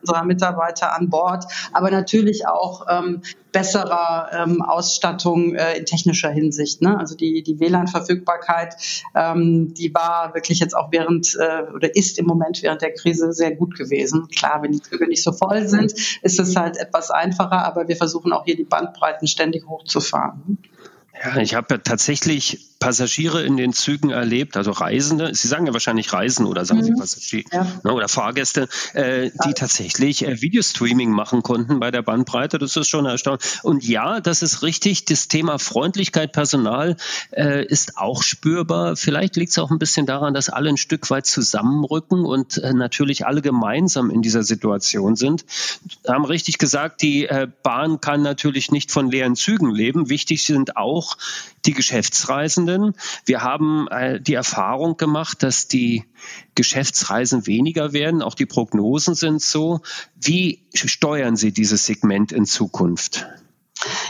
unserer 0.00 0.24
Mitarbeiter 0.24 0.94
an 0.94 1.10
Bord, 1.10 1.44
aber 1.72 1.90
natürlich 1.90 2.46
auch 2.46 2.86
ähm, 2.88 3.22
besserer 3.52 4.28
ähm, 4.32 4.60
Ausstattung 4.60 5.54
äh, 5.54 5.78
in 5.78 5.86
technischer 5.86 6.30
Hinsicht. 6.30 6.82
Ne? 6.82 6.98
Also 6.98 7.16
die, 7.16 7.42
die 7.42 7.58
WLAN-Verfügbarkeit, 7.58 8.76
ähm, 9.14 9.72
die 9.74 9.94
war 9.94 10.34
wirklich 10.34 10.60
jetzt 10.60 10.76
auch 10.76 10.92
während 10.92 11.34
äh, 11.36 11.62
oder 11.74 11.94
ist 11.96 12.18
im 12.18 12.26
Moment 12.26 12.62
während 12.62 12.82
der 12.82 12.92
Krise 12.92 13.32
sehr 13.32 13.54
gut 13.54 13.76
gewesen. 13.76 14.28
Klar, 14.28 14.62
wenn 14.62 14.72
die 14.72 14.82
Züge 14.82 15.08
nicht 15.08 15.22
so 15.22 15.32
voll 15.32 15.66
sind, 15.68 15.92
ist 16.22 16.38
es 16.38 16.54
halt 16.54 16.76
etwas 16.76 17.10
einfacher, 17.10 17.64
aber 17.64 17.88
wir 17.88 17.96
versuchen 17.96 18.32
auch 18.32 18.44
hier 18.44 18.56
die 18.56 18.64
Bandbreiten 18.64 19.26
ständig 19.26 19.66
hochzufahren. 19.66 20.58
Ja, 21.24 21.40
ich 21.40 21.54
habe 21.54 21.74
ja 21.74 21.78
tatsächlich 21.78 22.75
Passagiere 22.78 23.42
in 23.42 23.56
den 23.56 23.72
Zügen 23.72 24.10
erlebt, 24.10 24.56
also 24.56 24.70
Reisende, 24.70 25.34
Sie 25.34 25.48
sagen 25.48 25.66
ja 25.66 25.72
wahrscheinlich 25.72 26.12
Reisen 26.12 26.46
oder 26.46 26.64
sagen 26.64 26.80
mhm. 26.80 26.84
Sie 26.84 26.92
Passagiere 26.92 27.44
ja. 27.52 27.66
ne, 27.82 27.92
oder 27.92 28.08
Fahrgäste, 28.08 28.68
äh, 28.92 29.30
die 29.44 29.54
tatsächlich 29.54 30.26
äh, 30.26 30.40
Videostreaming 30.40 31.10
machen 31.10 31.42
konnten 31.42 31.80
bei 31.80 31.90
der 31.90 32.02
Bandbreite. 32.02 32.58
Das 32.58 32.76
ist 32.76 32.88
schon 32.88 33.06
erstaunlich. 33.06 33.44
Und 33.62 33.86
ja, 33.86 34.20
das 34.20 34.42
ist 34.42 34.62
richtig. 34.62 35.04
Das 35.06 35.28
Thema 35.28 35.58
Freundlichkeit, 35.58 36.32
Personal 36.32 36.96
äh, 37.32 37.64
ist 37.64 37.96
auch 37.96 38.22
spürbar. 38.22 38.96
Vielleicht 38.96 39.36
liegt 39.36 39.52
es 39.52 39.58
auch 39.58 39.70
ein 39.70 39.78
bisschen 39.78 40.06
daran, 40.06 40.34
dass 40.34 40.48
alle 40.48 40.68
ein 40.68 40.76
Stück 40.76 41.08
weit 41.10 41.26
zusammenrücken 41.26 42.24
und 42.24 42.58
äh, 42.58 42.72
natürlich 42.74 43.26
alle 43.26 43.42
gemeinsam 43.42 44.10
in 44.10 44.22
dieser 44.22 44.42
Situation 44.42 45.16
sind. 45.16 45.44
Wir 46.02 46.14
haben 46.14 46.24
richtig 46.24 46.58
gesagt, 46.58 47.02
die 47.02 47.26
äh, 47.26 47.48
Bahn 47.62 48.00
kann 48.00 48.22
natürlich 48.22 48.70
nicht 48.70 48.90
von 48.90 49.10
leeren 49.10 49.34
Zügen 49.34 49.74
leben. 49.74 50.08
Wichtig 50.08 50.44
sind 50.44 50.76
auch 50.76 51.16
die 51.64 51.72
Geschäftsreisenden. 52.66 52.94
Wir 53.24 53.42
haben 53.42 53.88
äh, 53.88 54.20
die 54.20 54.34
Erfahrung 54.34 54.96
gemacht, 54.96 55.42
dass 55.42 55.68
die 55.68 56.04
Geschäftsreisen 56.54 57.46
weniger 57.46 57.92
werden. 57.92 58.22
Auch 58.22 58.34
die 58.34 58.46
Prognosen 58.46 59.14
sind 59.14 59.40
so. 59.40 59.80
Wie 60.20 60.60
steuern 60.74 61.36
Sie 61.36 61.52
dieses 61.52 61.86
Segment 61.86 62.32
in 62.32 62.46
Zukunft? 62.46 63.26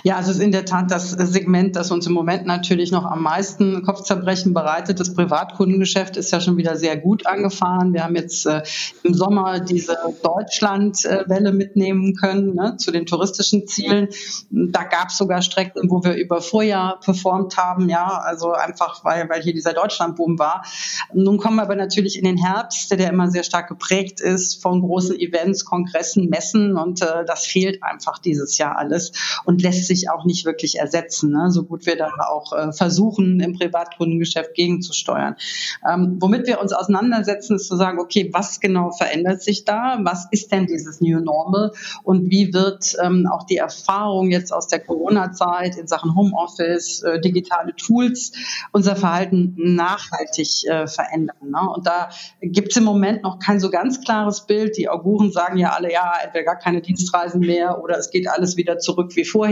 Ja, 0.04 0.20
es 0.20 0.28
ist 0.28 0.40
in 0.40 0.52
der 0.52 0.64
Tat 0.64 0.90
das 0.90 1.10
Segment, 1.10 1.74
das 1.74 1.90
uns 1.90 2.06
im 2.06 2.12
Moment 2.12 2.46
natürlich 2.46 2.92
noch 2.92 3.04
am 3.04 3.22
meisten 3.22 3.82
Kopfzerbrechen 3.82 4.54
bereitet. 4.54 5.00
Das 5.00 5.12
Privatkundengeschäft 5.14 6.16
ist 6.16 6.30
ja 6.30 6.40
schon 6.40 6.56
wieder 6.56 6.76
sehr 6.76 6.96
gut 6.96 7.26
angefahren. 7.26 7.92
Wir 7.92 8.04
haben 8.04 8.14
jetzt 8.14 8.46
äh, 8.46 8.62
im 9.02 9.14
Sommer 9.14 9.58
diese 9.60 9.98
Deutschlandwelle 10.22 11.52
mitnehmen 11.52 12.14
können 12.14 12.54
ne, 12.54 12.76
zu 12.76 12.92
den 12.92 13.06
touristischen 13.06 13.66
Zielen. 13.66 14.08
Da 14.50 14.84
gab 14.84 15.08
es 15.08 15.18
sogar 15.18 15.42
Strecken, 15.42 15.90
wo 15.90 16.04
wir 16.04 16.14
über 16.14 16.40
Vorjahr 16.40 17.00
performt 17.00 17.56
haben, 17.56 17.88
ja, 17.88 18.06
also 18.06 18.52
einfach 18.52 19.04
weil, 19.04 19.28
weil 19.28 19.42
hier 19.42 19.54
dieser 19.54 19.72
Deutschlandboom 19.72 20.38
war. 20.38 20.64
Nun 21.12 21.38
kommen 21.38 21.56
wir 21.56 21.62
aber 21.62 21.76
natürlich 21.76 22.16
in 22.16 22.24
den 22.24 22.36
Herbst, 22.36 22.92
der 22.92 23.10
immer 23.10 23.30
sehr 23.30 23.42
stark 23.42 23.68
geprägt 23.68 24.20
ist 24.20 24.62
von 24.62 24.80
großen 24.80 25.18
Events, 25.18 25.64
Kongressen, 25.64 26.28
Messen 26.28 26.76
und 26.76 27.02
äh, 27.02 27.24
das 27.26 27.44
fehlt 27.44 27.82
einfach 27.82 28.18
dieses 28.18 28.56
Jahr 28.58 28.76
alles 28.76 29.12
und 29.44 29.55
lässt 29.62 29.86
sich 29.86 29.96
sich 29.96 30.10
auch 30.10 30.24
nicht 30.24 30.44
wirklich 30.44 30.78
ersetzen, 30.78 31.30
ne? 31.30 31.50
so 31.50 31.64
gut 31.64 31.86
wir 31.86 31.96
da 31.96 32.10
auch 32.28 32.52
äh, 32.52 32.72
versuchen, 32.72 33.40
im 33.40 33.54
Privatkundengeschäft 33.54 34.54
gegenzusteuern. 34.54 35.36
Ähm, 35.88 36.18
womit 36.20 36.46
wir 36.46 36.60
uns 36.60 36.72
auseinandersetzen, 36.72 37.56
ist 37.56 37.68
zu 37.68 37.76
sagen, 37.76 37.98
okay, 37.98 38.30
was 38.32 38.60
genau 38.60 38.90
verändert 38.90 39.42
sich 39.42 39.64
da? 39.64 39.98
Was 40.02 40.28
ist 40.30 40.52
denn 40.52 40.66
dieses 40.66 41.00
New 41.00 41.20
Normal? 41.20 41.72
Und 42.02 42.30
wie 42.30 42.52
wird 42.52 42.94
ähm, 43.02 43.26
auch 43.30 43.44
die 43.44 43.56
Erfahrung 43.56 44.30
jetzt 44.30 44.52
aus 44.52 44.68
der 44.68 44.80
Corona-Zeit 44.80 45.76
in 45.76 45.86
Sachen 45.86 46.14
Homeoffice, 46.14 47.02
äh, 47.02 47.20
digitale 47.20 47.74
Tools 47.74 48.32
unser 48.72 48.96
Verhalten 48.96 49.54
nachhaltig 49.56 50.66
äh, 50.66 50.86
verändern? 50.86 51.36
Ne? 51.42 51.70
Und 51.74 51.86
da 51.86 52.10
gibt 52.40 52.70
es 52.72 52.76
im 52.76 52.84
Moment 52.84 53.22
noch 53.22 53.38
kein 53.38 53.60
so 53.60 53.70
ganz 53.70 54.00
klares 54.00 54.46
Bild. 54.46 54.76
Die 54.76 54.88
Auguren 54.88 55.32
sagen 55.32 55.56
ja 55.56 55.70
alle, 55.70 55.92
ja, 55.92 56.12
entweder 56.22 56.44
gar 56.44 56.58
keine 56.58 56.80
Dienstreisen 56.80 57.40
mehr 57.40 57.82
oder 57.82 57.98
es 57.98 58.10
geht 58.10 58.28
alles 58.28 58.56
wieder 58.56 58.78
zurück 58.78 59.16
wie 59.16 59.24
vorher. 59.24 59.45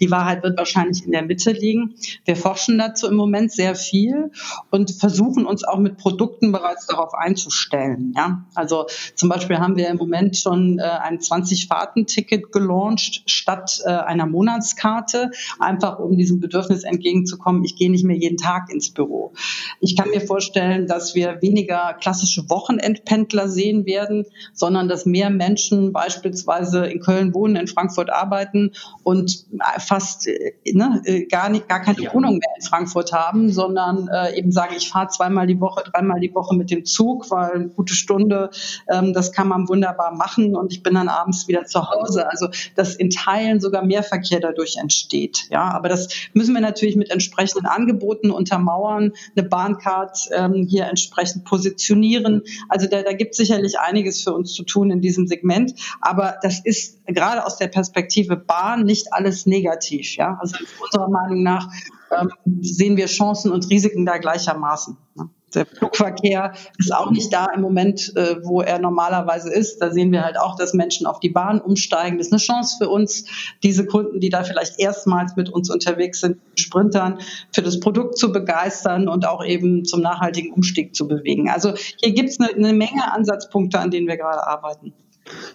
Die 0.00 0.10
Wahrheit 0.10 0.42
wird 0.42 0.58
wahrscheinlich 0.58 1.04
in 1.04 1.12
der 1.12 1.22
Mitte 1.22 1.52
liegen. 1.52 1.94
Wir 2.24 2.36
forschen 2.36 2.78
dazu 2.78 3.08
im 3.08 3.14
Moment 3.14 3.52
sehr 3.52 3.74
viel 3.74 4.30
und 4.70 4.90
versuchen 4.90 5.46
uns 5.46 5.64
auch 5.64 5.78
mit 5.78 5.96
Produkten 5.96 6.52
bereits 6.52 6.86
darauf 6.86 7.14
einzustellen. 7.14 8.12
Ja? 8.16 8.44
Also 8.54 8.86
zum 9.14 9.28
Beispiel 9.28 9.58
haben 9.58 9.76
wir 9.76 9.88
im 9.88 9.96
Moment 9.96 10.36
schon 10.36 10.78
äh, 10.78 10.82
ein 10.82 11.18
20-Fahrten-Ticket 11.18 12.52
gelauncht 12.52 13.22
statt 13.26 13.80
äh, 13.84 13.90
einer 13.90 14.26
Monatskarte, 14.26 15.30
einfach 15.58 15.98
um 15.98 16.16
diesem 16.16 16.40
Bedürfnis 16.40 16.84
entgegenzukommen, 16.84 17.64
ich 17.64 17.76
gehe 17.76 17.90
nicht 17.90 18.04
mehr 18.04 18.16
jeden 18.16 18.36
Tag 18.36 18.70
ins 18.70 18.90
Büro. 18.90 19.32
Ich 19.80 19.96
kann 19.96 20.10
mir 20.10 20.20
vorstellen, 20.20 20.86
dass 20.86 21.14
wir 21.14 21.40
weniger 21.42 21.94
klassische 22.00 22.48
Wochenendpendler 22.50 23.48
sehen 23.48 23.86
werden, 23.86 24.26
sondern 24.52 24.88
dass 24.88 25.06
mehr 25.06 25.30
Menschen 25.30 25.92
beispielsweise 25.92 26.86
in 26.86 27.00
Köln 27.00 27.34
wohnen, 27.34 27.56
in 27.56 27.66
Frankfurt 27.66 28.10
arbeiten 28.10 28.72
und 29.02 29.31
fast 29.78 30.26
äh, 30.26 30.54
ne, 30.72 31.02
äh, 31.04 31.26
gar, 31.26 31.48
nicht, 31.48 31.68
gar 31.68 31.80
keine 31.80 31.98
Wohnung 32.12 32.34
mehr 32.34 32.50
in 32.56 32.62
Frankfurt 32.62 33.12
haben, 33.12 33.50
sondern 33.50 34.08
äh, 34.08 34.36
eben 34.36 34.52
sagen, 34.52 34.74
ich 34.76 34.88
fahre 34.88 35.08
zweimal 35.08 35.46
die 35.46 35.60
Woche, 35.60 35.84
dreimal 35.90 36.20
die 36.20 36.34
Woche 36.34 36.54
mit 36.54 36.70
dem 36.70 36.84
Zug, 36.84 37.30
weil 37.30 37.52
eine 37.52 37.68
gute 37.68 37.94
Stunde, 37.94 38.50
ähm, 38.92 39.12
das 39.12 39.32
kann 39.32 39.48
man 39.48 39.68
wunderbar 39.68 40.14
machen 40.14 40.56
und 40.56 40.72
ich 40.72 40.82
bin 40.82 40.94
dann 40.94 41.08
abends 41.08 41.48
wieder 41.48 41.64
zu 41.64 41.90
Hause. 41.90 42.28
Also 42.30 42.48
dass 42.74 42.94
in 42.94 43.10
Teilen 43.10 43.60
sogar 43.60 43.84
mehr 43.84 44.02
Verkehr 44.02 44.40
dadurch 44.40 44.76
entsteht. 44.76 45.46
Ja, 45.50 45.70
aber 45.70 45.88
das 45.88 46.08
müssen 46.34 46.54
wir 46.54 46.60
natürlich 46.60 46.96
mit 46.96 47.10
entsprechenden 47.10 47.66
Angeboten 47.66 48.30
untermauern, 48.30 49.12
eine 49.36 49.48
Bahncard 49.48 50.28
ähm, 50.32 50.66
hier 50.68 50.86
entsprechend 50.86 51.44
positionieren. 51.44 52.42
Also 52.68 52.86
da, 52.88 53.02
da 53.02 53.12
gibt 53.12 53.32
es 53.32 53.36
sicherlich 53.38 53.78
einiges 53.78 54.22
für 54.22 54.32
uns 54.32 54.52
zu 54.52 54.64
tun 54.64 54.90
in 54.90 55.00
diesem 55.00 55.26
Segment. 55.26 55.74
Aber 56.00 56.36
das 56.42 56.60
ist 56.64 56.98
gerade 57.06 57.44
aus 57.44 57.56
der 57.56 57.68
Perspektive 57.68 58.36
Bahn 58.36 58.84
nicht 58.84 59.12
alles 59.12 59.21
negativ. 59.46 60.16
Ja? 60.16 60.38
Also 60.40 60.56
unserer 60.82 61.08
Meinung 61.08 61.42
nach 61.42 61.68
ähm, 62.10 62.30
sehen 62.60 62.96
wir 62.96 63.06
Chancen 63.06 63.50
und 63.50 63.68
Risiken 63.70 64.06
da 64.06 64.18
gleichermaßen. 64.18 64.96
Ne? 65.14 65.30
Der 65.54 65.66
Flugverkehr 65.66 66.54
ist 66.78 66.94
auch 66.94 67.10
nicht 67.10 67.32
da 67.32 67.46
im 67.54 67.60
Moment, 67.60 68.12
äh, 68.16 68.36
wo 68.42 68.62
er 68.62 68.78
normalerweise 68.78 69.52
ist. 69.52 69.82
Da 69.82 69.90
sehen 69.90 70.10
wir 70.10 70.24
halt 70.24 70.38
auch, 70.38 70.56
dass 70.56 70.72
Menschen 70.72 71.06
auf 71.06 71.20
die 71.20 71.28
Bahn 71.28 71.60
umsteigen. 71.60 72.18
Das 72.18 72.28
ist 72.28 72.32
eine 72.32 72.40
Chance 72.40 72.76
für 72.78 72.88
uns, 72.88 73.26
diese 73.62 73.84
Kunden, 73.84 74.20
die 74.20 74.30
da 74.30 74.44
vielleicht 74.44 74.78
erstmals 74.78 75.36
mit 75.36 75.50
uns 75.50 75.70
unterwegs 75.70 76.20
sind, 76.20 76.38
Sprintern, 76.56 77.18
für 77.52 77.62
das 77.62 77.80
Produkt 77.80 78.16
zu 78.16 78.32
begeistern 78.32 79.08
und 79.08 79.26
auch 79.26 79.44
eben 79.44 79.84
zum 79.84 80.00
nachhaltigen 80.00 80.52
Umstieg 80.52 80.94
zu 80.94 81.06
bewegen. 81.06 81.50
Also 81.50 81.74
hier 82.00 82.14
gibt 82.14 82.30
es 82.30 82.40
eine, 82.40 82.50
eine 82.50 82.72
Menge 82.72 83.12
Ansatzpunkte, 83.12 83.78
an 83.78 83.90
denen 83.90 84.08
wir 84.08 84.16
gerade 84.16 84.46
arbeiten 84.46 84.94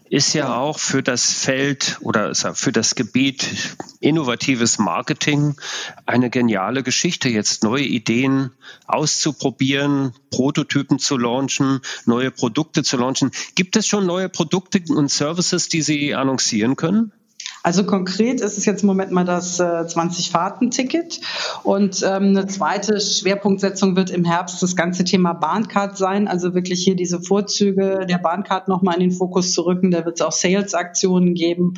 ist 0.10 0.34
ja 0.34 0.56
auch 0.56 0.80
für 0.80 1.04
das 1.04 1.32
Feld 1.32 1.98
oder 2.02 2.34
für 2.34 2.72
das 2.72 2.96
Gebiet 2.96 3.76
innovatives 4.00 4.80
Marketing 4.80 5.56
eine 6.06 6.30
geniale 6.30 6.84
Geschichte, 6.84 7.30
jetzt 7.30 7.64
neue 7.64 7.84
Ideen 7.84 8.52
auszuprobieren, 8.86 10.14
Prototypen 10.32 11.00
zu 11.00 11.18
launchen, 11.18 11.82
neue 12.06 12.32
Produkte 12.32 12.84
zu 12.84 12.98
launchen. 12.98 13.32
Gibt 13.56 13.76
es 13.76 13.88
schon 13.88 14.06
neue 14.06 14.30
Produkte 14.30 14.82
und 14.90 15.10
Services, 15.10 15.68
die 15.68 15.82
Sie 15.82 16.16
annoncieren 16.16 16.76
können? 16.76 17.12
Also 17.68 17.84
konkret 17.84 18.40
ist 18.40 18.58
es 18.58 18.64
jetzt 18.64 18.84
im 18.84 18.88
Moment 18.88 19.12
mal 19.12 19.26
das 19.26 19.60
äh, 19.60 19.64
20-Fahrten-Ticket. 19.64 21.20
Und 21.64 22.02
ähm, 22.02 22.28
eine 22.30 22.48
zweite 22.48 22.98
Schwerpunktsetzung 23.02 23.98
wird 23.98 24.10
im 24.10 24.24
Herbst 24.24 24.64
das 24.64 24.78
ganze 24.78 25.04
Thema 25.04 25.34
Bahncard 25.34 25.98
sein. 25.98 26.30
Also 26.30 26.54
wirklich 26.54 26.82
hier 26.82 26.96
diese 26.96 27.20
Vorzüge 27.20 28.06
der 28.10 28.20
Bahncard 28.20 28.70
nochmal 28.70 28.94
in 28.94 29.10
den 29.10 29.12
Fokus 29.12 29.52
zu 29.52 29.64
rücken. 29.64 29.92
Da 29.92 30.06
wird 30.06 30.16
es 30.18 30.26
auch 30.26 30.32
Sales-Aktionen 30.32 31.34
geben. 31.34 31.74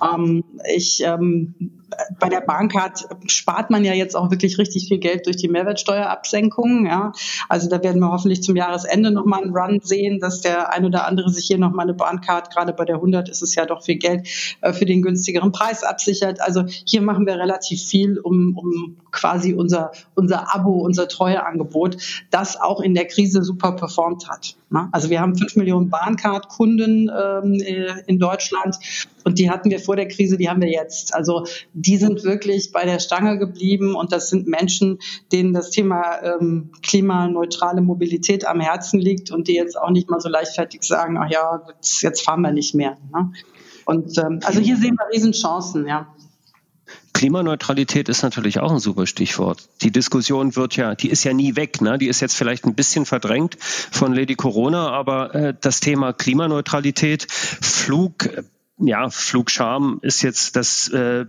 Ähm, 0.00 0.44
ich 0.72 1.02
ähm, 1.04 1.81
bei 2.18 2.28
der 2.28 2.40
Bahncard 2.40 3.06
spart 3.26 3.70
man 3.70 3.84
ja 3.84 3.92
jetzt 3.92 4.16
auch 4.16 4.30
wirklich 4.30 4.58
richtig 4.58 4.88
viel 4.88 4.98
Geld 4.98 5.26
durch 5.26 5.36
die 5.36 5.48
Mehrwertsteuerabsenkung. 5.48 6.86
Ja. 6.86 7.12
Also 7.48 7.68
da 7.68 7.82
werden 7.82 8.00
wir 8.00 8.10
hoffentlich 8.10 8.42
zum 8.42 8.56
Jahresende 8.56 9.10
nochmal 9.10 9.42
einen 9.42 9.56
Run 9.56 9.80
sehen, 9.82 10.20
dass 10.20 10.40
der 10.40 10.72
ein 10.72 10.84
oder 10.84 11.06
andere 11.06 11.30
sich 11.30 11.46
hier 11.46 11.58
nochmal 11.58 11.86
eine 11.86 11.94
Bahncard, 11.94 12.52
gerade 12.52 12.72
bei 12.72 12.84
der 12.84 12.96
100 12.96 13.28
ist 13.28 13.42
es 13.42 13.54
ja 13.54 13.66
doch 13.66 13.82
viel 13.82 13.96
Geld, 13.96 14.28
äh, 14.60 14.72
für 14.72 14.84
den 14.84 15.02
günstigeren 15.02 15.52
Preis 15.52 15.82
absichert. 15.82 16.40
Also 16.40 16.64
hier 16.66 17.02
machen 17.02 17.26
wir 17.26 17.34
relativ 17.34 17.82
viel, 17.82 18.18
um, 18.18 18.56
um 18.56 18.96
quasi 19.10 19.54
unser, 19.54 19.92
unser 20.14 20.54
Abo, 20.54 20.80
unser 20.80 21.08
Treueangebot, 21.08 21.96
das 22.30 22.60
auch 22.60 22.80
in 22.80 22.94
der 22.94 23.06
Krise 23.06 23.42
super 23.42 23.72
performt 23.72 24.28
hat. 24.28 24.56
Ne. 24.72 24.88
Also 24.90 25.10
wir 25.10 25.20
haben 25.20 25.36
fünf 25.36 25.54
Millionen 25.54 25.90
Bahncard-Kunden 25.90 27.10
ähm, 27.10 27.60
äh, 27.60 27.92
in 28.06 28.18
Deutschland 28.18 28.76
und 29.22 29.38
die 29.38 29.50
hatten 29.50 29.70
wir 29.70 29.78
vor 29.78 29.96
der 29.96 30.08
Krise, 30.08 30.38
die 30.38 30.48
haben 30.48 30.62
wir 30.62 30.70
jetzt. 30.70 31.14
Also 31.14 31.44
die 31.74 31.98
sind 31.98 32.24
wirklich 32.24 32.72
bei 32.72 32.86
der 32.86 32.98
Stange 32.98 33.38
geblieben 33.38 33.94
und 33.94 34.12
das 34.12 34.30
sind 34.30 34.48
Menschen, 34.48 34.98
denen 35.30 35.52
das 35.52 35.70
Thema 35.70 36.22
ähm, 36.22 36.70
klimaneutrale 36.82 37.82
Mobilität 37.82 38.46
am 38.46 38.60
Herzen 38.60 38.98
liegt 38.98 39.30
und 39.30 39.46
die 39.46 39.54
jetzt 39.54 39.78
auch 39.78 39.90
nicht 39.90 40.08
mal 40.08 40.20
so 40.20 40.30
leichtfertig 40.30 40.82
sagen, 40.84 41.18
ach 41.18 41.30
ja, 41.30 41.62
jetzt, 42.00 42.22
fahren 42.22 42.40
wir 42.40 42.52
nicht 42.52 42.74
mehr. 42.74 42.96
Ne? 43.12 43.30
Und 43.84 44.16
ähm, 44.16 44.40
also 44.42 44.60
hier 44.60 44.78
sehen 44.78 44.96
wir 44.96 45.14
Riesenchancen, 45.14 45.86
ja. 45.86 46.14
Klimaneutralität 47.12 48.08
ist 48.08 48.22
natürlich 48.22 48.60
auch 48.60 48.72
ein 48.72 48.78
super 48.78 49.06
Stichwort. 49.06 49.68
Die 49.82 49.90
Diskussion 49.90 50.56
wird 50.56 50.76
ja, 50.76 50.94
die 50.94 51.10
ist 51.10 51.24
ja 51.24 51.32
nie 51.32 51.56
weg. 51.56 51.80
Ne? 51.80 51.98
Die 51.98 52.08
ist 52.08 52.20
jetzt 52.20 52.36
vielleicht 52.36 52.64
ein 52.64 52.74
bisschen 52.74 53.06
verdrängt 53.06 53.56
von 53.60 54.12
Lady 54.14 54.34
Corona, 54.34 54.90
aber 54.90 55.34
äh, 55.34 55.54
das 55.60 55.80
Thema 55.80 56.12
Klimaneutralität, 56.12 57.26
Flug, 57.30 58.28
ja, 58.78 59.08
Flugscham 59.10 59.98
ist 60.02 60.22
jetzt 60.22 60.56
das 60.56 60.88
äh, 60.88 61.26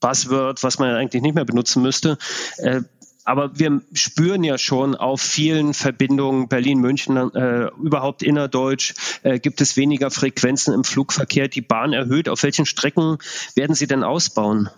Buzzword, 0.00 0.62
was 0.62 0.78
man 0.78 0.94
eigentlich 0.94 1.22
nicht 1.22 1.34
mehr 1.34 1.44
benutzen 1.44 1.82
müsste. 1.82 2.18
Äh, 2.58 2.82
aber 3.26 3.58
wir 3.58 3.82
spüren 3.92 4.44
ja 4.44 4.56
schon 4.56 4.94
auf 4.94 5.20
vielen 5.20 5.74
Verbindungen 5.74 6.48
Berlin-München, 6.48 7.16
äh, 7.34 7.68
überhaupt 7.82 8.22
innerdeutsch, 8.22 8.94
äh, 9.24 9.38
gibt 9.40 9.60
es 9.60 9.76
weniger 9.76 10.10
Frequenzen 10.10 10.72
im 10.72 10.84
Flugverkehr. 10.84 11.48
Die 11.48 11.60
Bahn 11.60 11.92
erhöht. 11.92 12.28
Auf 12.28 12.44
welchen 12.44 12.66
Strecken 12.66 13.18
werden 13.54 13.74
Sie 13.74 13.88
denn 13.88 14.04
ausbauen? 14.04 14.70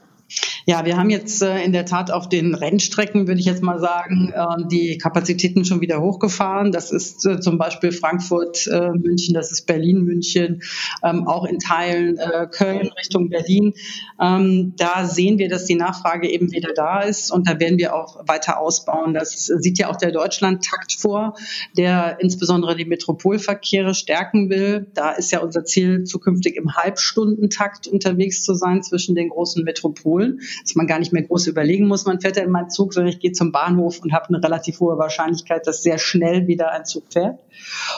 Ja, 0.67 0.85
wir 0.85 0.99
haben 0.99 1.09
jetzt 1.09 1.41
äh, 1.41 1.65
in 1.65 1.73
der 1.73 1.87
Tat 1.87 2.11
auf 2.11 2.29
den 2.29 2.55
Rennstrecken, 2.55 3.27
würde 3.27 3.41
ich 3.41 3.47
jetzt 3.47 3.63
mal 3.63 3.79
sagen, 3.79 4.35
äh, 4.35 4.69
die 4.71 4.99
Kapazitäten 4.99 5.65
schon 5.65 5.81
wieder 5.81 6.03
hochgefahren. 6.03 6.73
Das 6.73 6.91
ist 6.91 7.25
äh, 7.25 7.41
zum 7.41 7.57
Beispiel 7.57 7.91
Frankfurt, 7.91 8.67
äh, 8.67 8.91
München, 8.91 9.33
das 9.33 9.51
ist 9.51 9.67
Berlin, 9.67 10.03
München, 10.05 10.61
ähm, 11.03 11.27
auch 11.27 11.47
in 11.47 11.59
Teilen 11.59 12.19
Köln 12.51 12.91
Richtung 12.99 13.31
Berlin. 13.31 13.73
Ähm, 14.21 14.75
da 14.77 15.07
sehen 15.07 15.39
wir, 15.39 15.49
dass 15.49 15.65
die 15.65 15.75
Nachfrage 15.75 16.29
eben 16.29 16.53
wieder 16.53 16.75
da 16.75 17.01
ist 17.01 17.31
und 17.31 17.49
da 17.49 17.59
werden 17.59 17.79
wir 17.79 17.95
auch 17.95 18.29
weiter 18.29 18.59
ausbauen. 18.59 19.15
Das 19.15 19.47
sieht 19.47 19.79
ja 19.79 19.89
auch 19.89 19.97
der 19.97 20.13
Deutschland-Takt 20.13 20.93
vor, 20.93 21.37
der 21.79 22.19
insbesondere 22.21 22.77
die 22.77 22.85
Metropolverkehre 22.85 23.95
stärken 23.95 24.51
will. 24.51 24.89
Da 24.93 25.13
ist 25.13 25.33
ja 25.33 25.41
unser 25.41 25.65
Ziel, 25.65 26.05
zukünftig 26.05 26.57
im 26.57 26.77
Halbstundentakt 26.77 27.87
unterwegs 27.87 28.43
zu 28.43 28.55
sein 28.55 28.83
zwischen 28.83 29.15
den 29.15 29.31
großen 29.31 29.65
Metropolen 29.65 30.18
holen, 30.19 30.41
dass 30.63 30.75
man 30.75 30.87
gar 30.87 30.99
nicht 30.99 31.13
mehr 31.13 31.23
groß 31.23 31.47
überlegen 31.47 31.87
muss, 31.87 32.05
man 32.05 32.21
fährt 32.21 32.37
ja 32.37 32.43
in 32.43 32.51
meinen 32.51 32.71
Zug, 32.71 32.95
sondern 32.95 33.13
ich 33.13 33.21
gehe 33.21 33.33
zum 33.33 33.53
Bahnhof 33.53 34.01
und 34.01 34.13
habe 34.13 34.29
eine 34.29 34.43
relativ 34.43 34.81
hohe 34.81 34.99
Wahrscheinlichkeit, 34.99 35.67
dass 35.67 35.83
sehr 35.83 35.99
schnell 35.99 36.47
wieder 36.47 36.73
ein 36.73 36.85
Zug 36.85 37.05
fährt. 37.11 37.39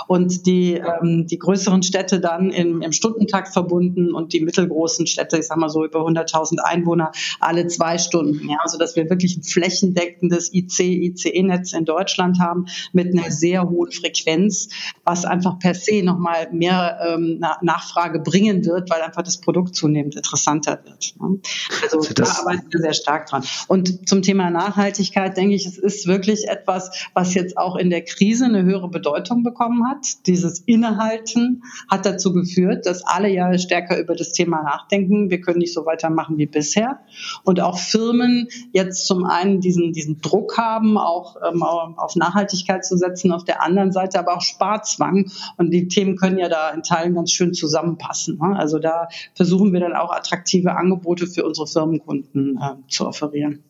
Und 0.06 0.46
die, 0.46 0.74
ähm, 0.74 1.26
die 1.26 1.38
größeren 1.38 1.82
Städte 1.82 2.20
dann 2.20 2.50
im, 2.50 2.82
im 2.82 2.92
Stundentakt 2.92 3.48
verbunden 3.48 4.14
und 4.14 4.32
die 4.32 4.40
mittelgroßen 4.40 5.06
Städte, 5.06 5.38
ich 5.38 5.46
sag 5.46 5.58
mal 5.58 5.68
so 5.68 5.84
über 5.84 6.00
100.000 6.00 6.58
Einwohner, 6.58 7.12
alle 7.40 7.66
zwei 7.66 7.98
Stunden. 7.98 8.48
Ja, 8.48 8.58
also 8.62 8.78
dass 8.78 8.96
wir 8.96 9.08
wirklich 9.10 9.36
ein 9.36 9.42
flächendeckendes 9.42 10.52
IC, 10.52 10.80
ICE-Netz 10.80 11.72
in 11.72 11.84
Deutschland 11.84 12.40
haben 12.40 12.66
mit 12.92 13.12
einer 13.12 13.30
sehr 13.30 13.68
hohen 13.68 13.90
Frequenz, 13.90 14.68
was 15.04 15.24
einfach 15.24 15.58
per 15.58 15.74
se 15.74 16.02
nochmal 16.02 16.48
mehr 16.52 16.98
ähm, 17.06 17.42
Nachfrage 17.62 18.20
bringen 18.20 18.64
wird, 18.64 18.90
weil 18.90 19.02
einfach 19.02 19.22
das 19.22 19.40
Produkt 19.40 19.74
zunehmend 19.74 20.16
interessanter 20.16 20.80
wird. 20.84 21.14
Ne? 21.20 21.40
Also 21.82 22.00
also 22.10 22.22
das 22.22 22.34
da 22.34 22.40
arbeiten 22.40 22.72
wir 22.72 22.80
sehr 22.80 22.92
stark 22.94 23.26
dran. 23.26 23.44
Und 23.68 24.08
zum 24.08 24.22
Thema 24.22 24.50
Nachhaltigkeit 24.50 25.36
denke 25.36 25.54
ich, 25.54 25.66
es 25.66 25.78
ist 25.78 26.06
wirklich 26.06 26.48
etwas, 26.48 27.08
was 27.14 27.34
jetzt 27.34 27.56
auch 27.56 27.76
in 27.76 27.90
der 27.90 28.04
Krise 28.04 28.46
eine 28.46 28.64
höhere 28.64 28.88
Bedeutung 28.88 29.42
bekommen 29.42 29.88
hat. 29.88 30.26
Dieses 30.26 30.60
Innehalten 30.60 31.62
hat 31.88 32.06
dazu 32.06 32.32
geführt, 32.32 32.86
dass 32.86 33.04
alle 33.04 33.28
ja 33.28 33.56
stärker 33.58 33.98
über 33.98 34.14
das 34.14 34.32
Thema 34.32 34.62
nachdenken. 34.62 35.30
Wir 35.30 35.40
können 35.40 35.58
nicht 35.58 35.74
so 35.74 35.86
weitermachen 35.86 36.38
wie 36.38 36.46
bisher. 36.46 37.00
Und 37.44 37.60
auch 37.60 37.78
Firmen 37.78 38.48
jetzt 38.72 39.06
zum 39.06 39.24
einen 39.24 39.60
diesen, 39.60 39.92
diesen 39.92 40.20
Druck 40.20 40.58
haben, 40.58 40.98
auch 40.98 41.36
ähm, 41.46 41.62
auf 41.62 42.16
Nachhaltigkeit 42.16 42.84
zu 42.84 42.96
setzen, 42.96 43.32
auf 43.32 43.44
der 43.44 43.62
anderen 43.62 43.92
Seite 43.92 44.18
aber 44.18 44.36
auch 44.36 44.42
Sparzwang. 44.42 45.30
Und 45.56 45.70
die 45.70 45.88
Themen 45.88 46.16
können 46.16 46.38
ja 46.38 46.48
da 46.48 46.70
in 46.70 46.82
Teilen 46.82 47.14
ganz 47.14 47.32
schön 47.32 47.54
zusammenpassen. 47.54 48.38
Ne? 48.38 48.56
Also 48.56 48.78
da 48.78 49.08
versuchen 49.34 49.72
wir 49.72 49.80
dann 49.80 49.94
auch 49.94 50.12
attraktive 50.12 50.76
Angebote 50.76 51.26
für 51.26 51.44
unsere 51.44 51.66
Firmenkunden 52.00 52.58
äh, 52.60 52.88
zu 52.88 53.06
offerieren. 53.06 53.64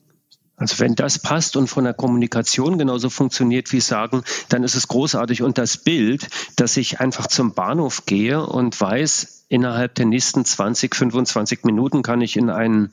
Also 0.57 0.79
wenn 0.79 0.95
das 0.95 1.19
passt 1.19 1.57
und 1.57 1.69
von 1.69 1.85
der 1.85 1.95
Kommunikation 1.95 2.77
genauso 2.77 3.09
funktioniert, 3.09 3.73
wie 3.73 3.81
sagen, 3.81 4.23
dann 4.51 4.63
ist 4.63 4.75
es 4.75 4.89
großartig. 4.89 5.43
Und 5.43 5.57
das 5.57 5.79
Bild, 5.79 6.29
dass 6.57 6.77
ich 6.77 7.01
einfach 7.01 7.29
zum 7.29 7.55
Bahnhof 7.55 8.05
gehe 8.05 8.45
und 8.45 8.79
weiß, 8.79 9.47
innerhalb 9.49 9.95
der 9.95 10.05
nächsten 10.05 10.45
20, 10.45 10.95
25 10.95 11.65
Minuten 11.65 12.03
kann 12.03 12.21
ich 12.21 12.37
in 12.37 12.51
einen 12.51 12.93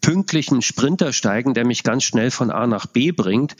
pünktlichen 0.00 0.62
Sprinter 0.62 1.12
steigen, 1.12 1.52
der 1.52 1.66
mich 1.66 1.82
ganz 1.82 2.04
schnell 2.04 2.30
von 2.30 2.50
A 2.50 2.66
nach 2.66 2.86
B 2.86 3.10
bringt, 3.10 3.54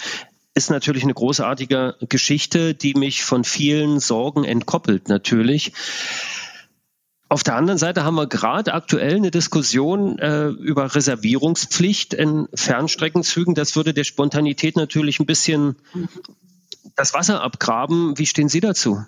ist 0.55 0.71
natürlich 0.71 1.03
eine 1.03 1.15
großartige 1.15 1.97
Geschichte, 2.09 2.75
die 2.75 2.95
mich 2.95 3.25
von 3.25 3.45
vielen 3.45 4.01
Sorgen 4.01 4.45
entkoppelt 4.45 5.09
natürlich. 5.09 5.73
Auf 7.35 7.43
der 7.43 7.57
anderen 7.57 7.79
Seite 7.79 8.05
haben 8.05 8.15
wir 8.15 8.29
gerade 8.29 8.75
aktuell 8.75 9.17
eine 9.17 9.33
Diskussion 9.33 10.21
äh, 10.21 10.47
über 10.51 10.95
Reservierungspflicht 10.95 12.15
in 12.15 12.47
Fernstreckenzügen. 12.55 13.57
Das 13.57 13.75
würde 13.75 13.93
der 13.93 14.05
Spontanität 14.05 14.77
natürlich 14.77 15.19
ein 15.19 15.27
bisschen 15.27 15.75
das 16.95 17.13
Wasser 17.13 17.43
abgraben. 17.43 18.17
Wie 18.19 18.27
stehen 18.27 18.49
Sie 18.49 18.61
dazu? 18.61 19.05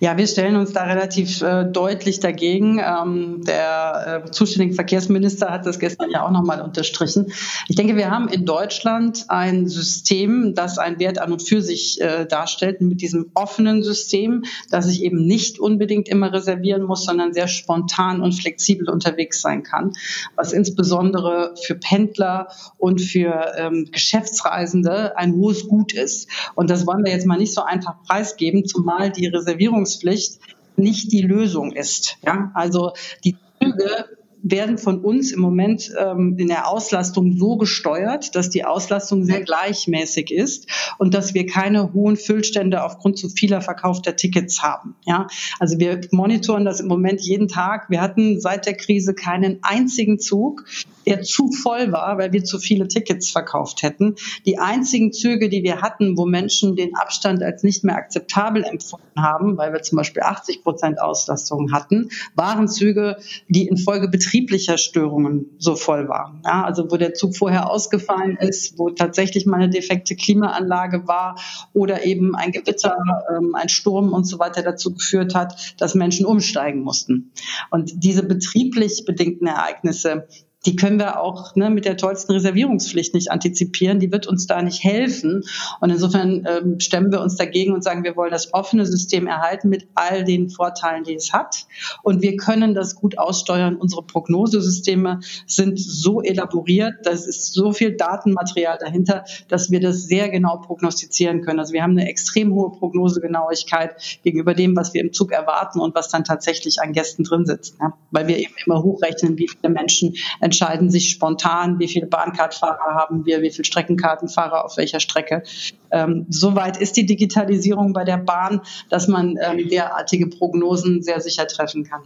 Ja, 0.00 0.16
wir 0.16 0.26
stellen 0.26 0.56
uns 0.56 0.72
da 0.72 0.84
relativ 0.84 1.42
äh, 1.42 1.64
deutlich 1.64 2.20
dagegen. 2.20 2.80
Ähm, 2.80 3.44
der 3.44 4.22
äh, 4.26 4.30
zuständige 4.30 4.74
Verkehrsminister 4.74 5.50
hat 5.50 5.66
das 5.66 5.78
gestern 5.78 6.10
ja 6.10 6.24
auch 6.24 6.30
nochmal 6.30 6.60
unterstrichen. 6.60 7.32
Ich 7.68 7.76
denke, 7.76 7.96
wir 7.96 8.10
haben 8.10 8.28
in 8.28 8.44
Deutschland 8.44 9.26
ein 9.28 9.68
System, 9.68 10.54
das 10.54 10.78
einen 10.78 10.98
Wert 10.98 11.18
an 11.18 11.32
und 11.32 11.42
für 11.42 11.62
sich 11.62 12.00
äh, 12.00 12.26
darstellt, 12.26 12.80
mit 12.80 13.00
diesem 13.00 13.30
offenen 13.34 13.82
System, 13.82 14.44
dass 14.70 14.88
ich 14.88 15.02
eben 15.02 15.26
nicht 15.26 15.58
unbedingt 15.58 16.08
immer 16.08 16.32
reservieren 16.32 16.82
muss, 16.82 17.04
sondern 17.04 17.32
sehr 17.32 17.48
spontan 17.48 18.20
und 18.20 18.32
flexibel 18.32 18.88
unterwegs 18.88 19.40
sein 19.40 19.62
kann, 19.62 19.92
was 20.36 20.52
insbesondere 20.52 21.54
für 21.62 21.74
Pendler 21.74 22.48
und 22.76 23.00
für 23.00 23.52
ähm, 23.56 23.88
Geschäftsreisende 23.90 25.16
ein 25.16 25.34
hohes 25.34 25.68
Gut 25.68 25.92
ist. 25.92 26.28
Und 26.54 26.70
das 26.70 26.86
wollen 26.86 27.04
wir 27.04 27.12
jetzt 27.12 27.26
mal 27.26 27.38
nicht 27.38 27.54
so 27.54 27.62
einfach 27.62 28.02
preisgeben, 28.06 28.64
zumal 28.64 29.10
die 29.10 29.26
Reservierung 29.26 29.57
Reservierungspflicht 29.58 30.38
nicht 30.76 31.12
die 31.12 31.22
Lösung 31.22 31.72
ist. 31.72 32.18
Ja, 32.24 32.52
also 32.54 32.92
die 33.24 33.36
Züge 33.60 34.06
werden 34.40 34.78
von 34.78 35.00
uns 35.00 35.32
im 35.32 35.40
Moment 35.40 35.92
ähm, 35.98 36.36
in 36.38 36.46
der 36.46 36.68
Auslastung 36.68 37.36
so 37.36 37.56
gesteuert, 37.56 38.36
dass 38.36 38.50
die 38.50 38.64
Auslastung 38.64 39.24
sehr 39.24 39.42
gleichmäßig 39.42 40.30
ist 40.30 40.68
und 40.98 41.12
dass 41.12 41.34
wir 41.34 41.46
keine 41.46 41.92
hohen 41.92 42.16
Füllstände 42.16 42.84
aufgrund 42.84 43.18
zu 43.18 43.28
vieler 43.28 43.60
verkaufter 43.60 44.14
Tickets 44.14 44.62
haben. 44.62 44.94
Ja, 45.04 45.26
also 45.58 45.80
wir 45.80 46.00
monitoren 46.12 46.64
das 46.64 46.78
im 46.78 46.86
Moment 46.86 47.20
jeden 47.20 47.48
Tag. 47.48 47.90
Wir 47.90 48.00
hatten 48.00 48.40
seit 48.40 48.66
der 48.66 48.74
Krise 48.74 49.12
keinen 49.12 49.58
einzigen 49.62 50.20
Zug, 50.20 50.64
der 51.06 51.22
zu 51.22 51.50
voll 51.50 51.92
war, 51.92 52.18
weil 52.18 52.32
wir 52.32 52.44
zu 52.44 52.58
viele 52.58 52.88
Tickets 52.88 53.30
verkauft 53.30 53.82
hätten. 53.82 54.16
Die 54.46 54.58
einzigen 54.58 55.12
Züge, 55.12 55.48
die 55.48 55.62
wir 55.62 55.80
hatten, 55.80 56.16
wo 56.16 56.26
Menschen 56.26 56.76
den 56.76 56.94
Abstand 56.96 57.42
als 57.42 57.62
nicht 57.62 57.84
mehr 57.84 57.96
akzeptabel 57.96 58.64
empfunden 58.64 59.22
haben, 59.22 59.56
weil 59.56 59.72
wir 59.72 59.82
zum 59.82 59.96
Beispiel 59.96 60.22
80 60.22 60.62
Prozent 60.62 61.00
Auslastung 61.00 61.72
hatten, 61.72 62.10
waren 62.34 62.68
Züge, 62.68 63.16
die 63.48 63.66
infolge 63.66 64.08
betrieblicher 64.08 64.78
Störungen 64.78 65.46
so 65.58 65.76
voll 65.76 66.08
waren. 66.08 66.42
Ja, 66.44 66.64
also 66.64 66.90
wo 66.90 66.96
der 66.96 67.14
Zug 67.14 67.36
vorher 67.36 67.70
ausgefallen 67.70 68.36
ist, 68.36 68.78
wo 68.78 68.90
tatsächlich 68.90 69.46
mal 69.46 69.56
eine 69.56 69.70
defekte 69.70 70.16
Klimaanlage 70.16 71.06
war 71.06 71.38
oder 71.72 72.04
eben 72.04 72.34
ein 72.34 72.52
Gewitter, 72.52 72.96
ähm, 73.36 73.54
ein 73.54 73.68
Sturm 73.68 74.12
und 74.12 74.24
so 74.24 74.38
weiter 74.38 74.62
dazu 74.62 74.94
geführt 74.94 75.34
hat, 75.34 75.74
dass 75.78 75.94
Menschen 75.94 76.26
umsteigen 76.26 76.80
mussten. 76.80 77.32
Und 77.70 77.92
diese 78.04 78.22
betrieblich 78.22 79.04
bedingten 79.06 79.46
Ereignisse, 79.46 80.26
die 80.66 80.74
können 80.74 80.98
wir 80.98 81.20
auch 81.20 81.54
ne, 81.54 81.70
mit 81.70 81.84
der 81.84 81.96
tollsten 81.96 82.32
Reservierungspflicht 82.32 83.14
nicht 83.14 83.30
antizipieren. 83.30 84.00
Die 84.00 84.10
wird 84.10 84.26
uns 84.26 84.46
da 84.46 84.60
nicht 84.60 84.82
helfen. 84.82 85.44
Und 85.80 85.90
insofern 85.90 86.46
ähm, 86.48 86.80
stemmen 86.80 87.12
wir 87.12 87.20
uns 87.20 87.36
dagegen 87.36 87.72
und 87.72 87.84
sagen, 87.84 88.02
wir 88.02 88.16
wollen 88.16 88.32
das 88.32 88.52
offene 88.52 88.84
System 88.84 89.28
erhalten 89.28 89.68
mit 89.68 89.86
all 89.94 90.24
den 90.24 90.50
Vorteilen, 90.50 91.04
die 91.04 91.14
es 91.14 91.32
hat. 91.32 91.66
Und 92.02 92.22
wir 92.22 92.36
können 92.36 92.74
das 92.74 92.96
gut 92.96 93.18
aussteuern. 93.18 93.76
Unsere 93.76 94.02
Prognosesysteme 94.02 95.20
sind 95.46 95.78
so 95.78 96.22
elaboriert, 96.22 96.94
da 97.04 97.10
ist 97.10 97.52
so 97.54 97.72
viel 97.72 97.96
Datenmaterial 97.96 98.78
dahinter, 98.80 99.24
dass 99.48 99.70
wir 99.70 99.80
das 99.80 100.04
sehr 100.04 100.28
genau 100.28 100.56
prognostizieren 100.58 101.42
können. 101.42 101.60
Also 101.60 101.72
wir 101.72 101.82
haben 101.82 101.92
eine 101.92 102.08
extrem 102.08 102.52
hohe 102.52 102.72
Prognosegenauigkeit 102.72 104.20
gegenüber 104.24 104.54
dem, 104.54 104.74
was 104.74 104.92
wir 104.92 105.02
im 105.02 105.12
Zug 105.12 105.30
erwarten 105.30 105.78
und 105.78 105.94
was 105.94 106.08
dann 106.08 106.24
tatsächlich 106.24 106.80
an 106.80 106.92
Gästen 106.92 107.22
drin 107.22 107.46
sitzt. 107.46 107.76
Ja? 107.80 107.94
Weil 108.10 108.26
wir 108.26 108.38
eben 108.38 108.54
immer 108.66 108.82
hochrechnen, 108.82 109.38
wie 109.38 109.48
viele 109.48 109.72
Menschen 109.72 110.14
entscheiden 110.48 110.90
sich 110.90 111.10
spontan, 111.10 111.78
wie 111.78 111.88
viele 111.88 112.06
Bahnkartfahrer 112.06 112.94
haben 112.94 113.26
wir, 113.26 113.42
wie 113.42 113.50
viele 113.50 113.66
Streckenkartenfahrer 113.66 114.64
auf 114.64 114.78
welcher 114.78 114.98
Strecke. 114.98 115.42
Ähm, 115.90 116.24
Soweit 116.30 116.78
ist 116.78 116.96
die 116.96 117.04
Digitalisierung 117.04 117.92
bei 117.92 118.04
der 118.04 118.16
Bahn, 118.16 118.62
dass 118.88 119.08
man 119.08 119.36
ähm, 119.42 119.68
derartige 119.68 120.28
Prognosen 120.28 121.02
sehr 121.02 121.20
sicher 121.20 121.46
treffen 121.46 121.84
kann. 121.84 122.02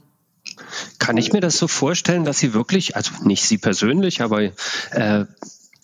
Kann 0.98 1.16
ich 1.16 1.32
mir 1.32 1.40
das 1.40 1.56
so 1.56 1.68
vorstellen, 1.68 2.24
dass 2.24 2.40
Sie 2.40 2.52
wirklich, 2.52 2.96
also 2.96 3.12
nicht 3.22 3.44
Sie 3.44 3.58
persönlich, 3.58 4.22
aber 4.22 4.42
äh, 4.42 5.24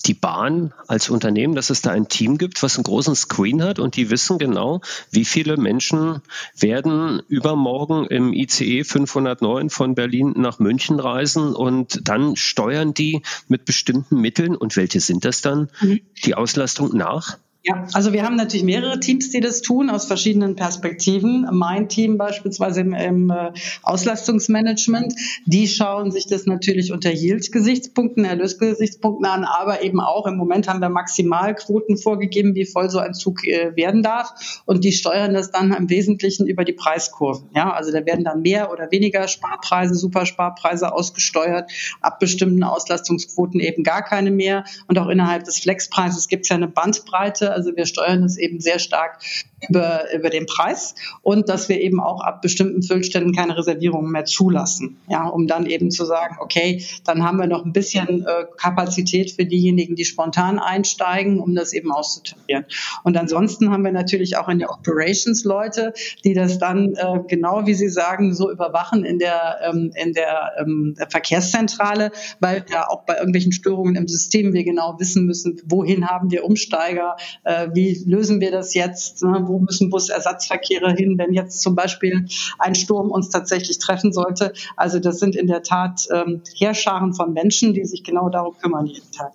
die 0.06 0.14
Bahn 0.14 0.72
als 0.86 1.10
Unternehmen, 1.10 1.54
dass 1.54 1.70
es 1.70 1.82
da 1.82 1.90
ein 1.90 2.08
Team 2.08 2.38
gibt, 2.38 2.62
was 2.62 2.76
einen 2.76 2.84
großen 2.84 3.14
Screen 3.14 3.62
hat 3.62 3.78
und 3.78 3.96
die 3.96 4.10
wissen 4.10 4.38
genau, 4.38 4.80
wie 5.10 5.24
viele 5.24 5.56
Menschen 5.56 6.22
werden 6.56 7.22
übermorgen 7.28 8.06
im 8.06 8.32
ICE 8.32 8.84
509 8.84 9.70
von 9.70 9.94
Berlin 9.94 10.34
nach 10.36 10.58
München 10.58 11.00
reisen 11.00 11.54
und 11.54 12.08
dann 12.08 12.36
steuern 12.36 12.94
die 12.94 13.22
mit 13.48 13.64
bestimmten 13.64 14.20
Mitteln 14.20 14.54
und 14.56 14.76
welche 14.76 15.00
sind 15.00 15.24
das 15.24 15.42
dann, 15.42 15.68
mhm. 15.80 16.00
die 16.24 16.34
Auslastung 16.34 16.96
nach? 16.96 17.38
Ja, 17.64 17.86
also 17.92 18.12
wir 18.12 18.22
haben 18.22 18.36
natürlich 18.36 18.62
mehrere 18.62 19.00
Teams, 19.00 19.30
die 19.30 19.40
das 19.40 19.62
tun 19.62 19.90
aus 19.90 20.06
verschiedenen 20.06 20.54
Perspektiven. 20.54 21.44
Mein 21.50 21.88
Team 21.88 22.16
beispielsweise 22.16 22.82
im, 22.82 22.94
im 22.94 23.30
äh, 23.30 23.50
Auslastungsmanagement, 23.82 25.12
die 25.44 25.66
schauen 25.66 26.12
sich 26.12 26.28
das 26.28 26.46
natürlich 26.46 26.92
unter 26.92 27.10
Yield-Gesichtspunkten, 27.10 28.24
Erlösgesichtspunkten 28.24 29.26
an, 29.26 29.44
aber 29.44 29.82
eben 29.82 30.00
auch 30.00 30.26
im 30.26 30.36
Moment 30.36 30.68
haben 30.68 30.80
wir 30.80 30.88
Maximalquoten 30.88 31.96
vorgegeben, 31.96 32.54
wie 32.54 32.64
voll 32.64 32.90
so 32.90 33.00
ein 33.00 33.12
Zug 33.12 33.44
äh, 33.44 33.74
werden 33.74 34.04
darf 34.04 34.62
und 34.64 34.84
die 34.84 34.92
steuern 34.92 35.34
das 35.34 35.50
dann 35.50 35.72
im 35.72 35.90
Wesentlichen 35.90 36.46
über 36.46 36.64
die 36.64 36.74
Preiskurven. 36.74 37.50
Ja, 37.56 37.72
also 37.72 37.90
da 37.90 38.06
werden 38.06 38.24
dann 38.24 38.42
mehr 38.42 38.70
oder 38.70 38.92
weniger 38.92 39.26
Sparpreise, 39.26 39.96
Supersparpreise 39.96 40.92
ausgesteuert, 40.92 41.72
ab 42.00 42.20
bestimmten 42.20 42.62
Auslastungsquoten 42.62 43.58
eben 43.58 43.82
gar 43.82 44.02
keine 44.04 44.30
mehr 44.30 44.62
und 44.86 44.96
auch 44.96 45.08
innerhalb 45.08 45.42
des 45.42 45.58
Flexpreises 45.58 46.28
gibt 46.28 46.44
es 46.44 46.50
ja 46.50 46.56
eine 46.56 46.68
Bandbreite 46.68 47.47
also 47.52 47.76
wir 47.76 47.86
steuern 47.86 48.22
es 48.22 48.36
eben 48.36 48.60
sehr 48.60 48.78
stark 48.78 49.20
über, 49.68 50.12
über 50.14 50.30
den 50.30 50.46
Preis 50.46 50.94
und 51.22 51.48
dass 51.48 51.68
wir 51.68 51.80
eben 51.80 52.00
auch 52.00 52.20
ab 52.20 52.42
bestimmten 52.42 52.82
Füllständen 52.82 53.34
keine 53.34 53.56
Reservierungen 53.56 54.10
mehr 54.10 54.24
zulassen. 54.24 54.98
Ja, 55.08 55.26
um 55.26 55.46
dann 55.46 55.66
eben 55.66 55.90
zu 55.90 56.04
sagen, 56.04 56.36
okay, 56.40 56.84
dann 57.04 57.24
haben 57.24 57.38
wir 57.38 57.46
noch 57.46 57.64
ein 57.64 57.72
bisschen 57.72 58.24
äh, 58.26 58.44
Kapazität 58.56 59.32
für 59.32 59.44
diejenigen, 59.44 59.96
die 59.96 60.04
spontan 60.04 60.58
einsteigen, 60.58 61.40
um 61.40 61.54
das 61.54 61.72
eben 61.72 61.92
auszutarieren. 61.92 62.66
Und 63.02 63.16
ansonsten 63.16 63.70
haben 63.70 63.84
wir 63.84 63.92
natürlich 63.92 64.36
auch 64.36 64.48
in 64.48 64.58
der 64.58 64.70
Operations 64.70 65.44
Leute, 65.44 65.92
die 66.24 66.34
das 66.34 66.58
dann 66.58 66.94
äh, 66.94 67.20
genau 67.26 67.66
wie 67.66 67.74
Sie 67.74 67.88
sagen, 67.88 68.34
so 68.34 68.50
überwachen 68.50 69.04
in 69.04 69.18
der, 69.18 69.58
ähm, 69.68 69.92
in 69.94 70.12
der 70.12 70.52
ähm, 70.60 70.96
Verkehrszentrale, 71.08 72.12
weil 72.40 72.64
ja 72.70 72.88
auch 72.88 73.04
bei 73.04 73.16
irgendwelchen 73.16 73.52
Störungen 73.52 73.96
im 73.96 74.08
System 74.08 74.52
wir 74.52 74.64
genau 74.64 74.96
wissen 74.98 75.26
müssen, 75.26 75.60
wohin 75.66 76.08
haben 76.08 76.30
wir 76.30 76.44
Umsteiger, 76.44 77.16
äh, 77.44 77.68
wie 77.72 78.02
lösen 78.06 78.40
wir 78.40 78.50
das 78.50 78.74
jetzt? 78.74 79.22
Ne? 79.22 79.42
Wo 79.44 79.58
müssen 79.58 79.90
Busersatzverkehre 79.90 80.92
hin, 80.92 81.18
wenn 81.18 81.32
jetzt 81.32 81.60
zum 81.60 81.74
Beispiel 81.74 82.26
ein 82.58 82.74
Sturm 82.74 83.10
uns 83.10 83.30
tatsächlich 83.30 83.78
treffen 83.78 84.12
sollte? 84.12 84.52
Also 84.76 84.98
das 84.98 85.18
sind 85.18 85.36
in 85.36 85.46
der 85.46 85.62
Tat 85.62 86.06
ähm, 86.12 86.42
Heerscharen 86.56 87.14
von 87.14 87.32
Menschen, 87.32 87.74
die 87.74 87.84
sich 87.84 88.04
genau 88.04 88.28
darum 88.28 88.56
kümmern 88.58 88.86
jeden 88.86 89.10
Tag. 89.12 89.32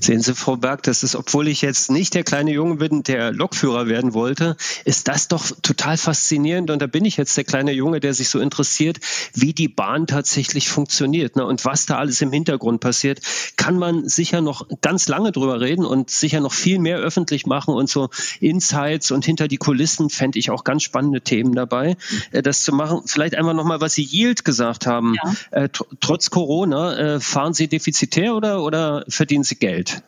Sehen 0.00 0.20
Sie, 0.20 0.34
Frau 0.34 0.56
Berg, 0.56 0.82
das 0.84 1.02
ist, 1.02 1.16
obwohl 1.16 1.48
ich 1.48 1.62
jetzt 1.62 1.90
nicht 1.90 2.14
der 2.14 2.22
kleine 2.22 2.52
Junge 2.52 2.76
bin, 2.76 3.02
der 3.02 3.32
Lokführer 3.32 3.88
werden 3.88 4.14
wollte, 4.14 4.56
ist 4.84 5.08
das 5.08 5.28
doch 5.28 5.50
total 5.62 5.96
faszinierend. 5.96 6.70
Und 6.70 6.80
da 6.80 6.86
bin 6.86 7.04
ich 7.04 7.16
jetzt 7.16 7.36
der 7.36 7.44
kleine 7.44 7.72
Junge, 7.72 8.00
der 8.00 8.14
sich 8.14 8.28
so 8.28 8.38
interessiert, 8.38 8.98
wie 9.34 9.52
die 9.52 9.68
Bahn 9.68 10.06
tatsächlich 10.06 10.68
funktioniert 10.68 11.36
ne? 11.36 11.44
und 11.44 11.64
was 11.64 11.86
da 11.86 11.98
alles 11.98 12.20
im 12.20 12.32
Hintergrund 12.32 12.80
passiert. 12.80 13.20
Kann 13.56 13.78
man 13.78 14.08
sicher 14.08 14.40
noch 14.40 14.66
ganz 14.80 15.08
lange 15.08 15.32
drüber 15.32 15.60
reden 15.60 15.84
und 15.84 16.10
sicher 16.10 16.40
noch 16.40 16.52
viel 16.52 16.78
mehr 16.78 16.98
öffentlich 17.08 17.46
machen 17.46 17.74
und 17.74 17.88
so 17.88 18.10
Insights 18.40 19.10
und 19.10 19.24
hinter 19.24 19.48
die 19.48 19.56
Kulissen 19.56 20.10
fände 20.10 20.38
ich 20.38 20.50
auch 20.50 20.62
ganz 20.62 20.82
spannende 20.82 21.22
Themen 21.22 21.54
dabei, 21.54 21.96
äh, 22.32 22.42
das 22.42 22.62
zu 22.62 22.74
machen. 22.74 23.00
Vielleicht 23.06 23.34
einmal 23.34 23.54
nochmal, 23.54 23.80
was 23.80 23.94
Sie 23.94 24.04
Yield 24.04 24.44
gesagt 24.44 24.86
haben. 24.86 25.14
Ja. 25.14 25.62
Äh, 25.62 25.68
trotz 26.00 26.28
Corona, 26.30 26.96
äh, 26.96 27.20
fahren 27.20 27.54
Sie 27.54 27.66
defizitär 27.66 28.34
oder, 28.34 28.62
oder 28.62 29.04
verdienen 29.08 29.44
Sie 29.44 29.56
Geld? 29.56 30.02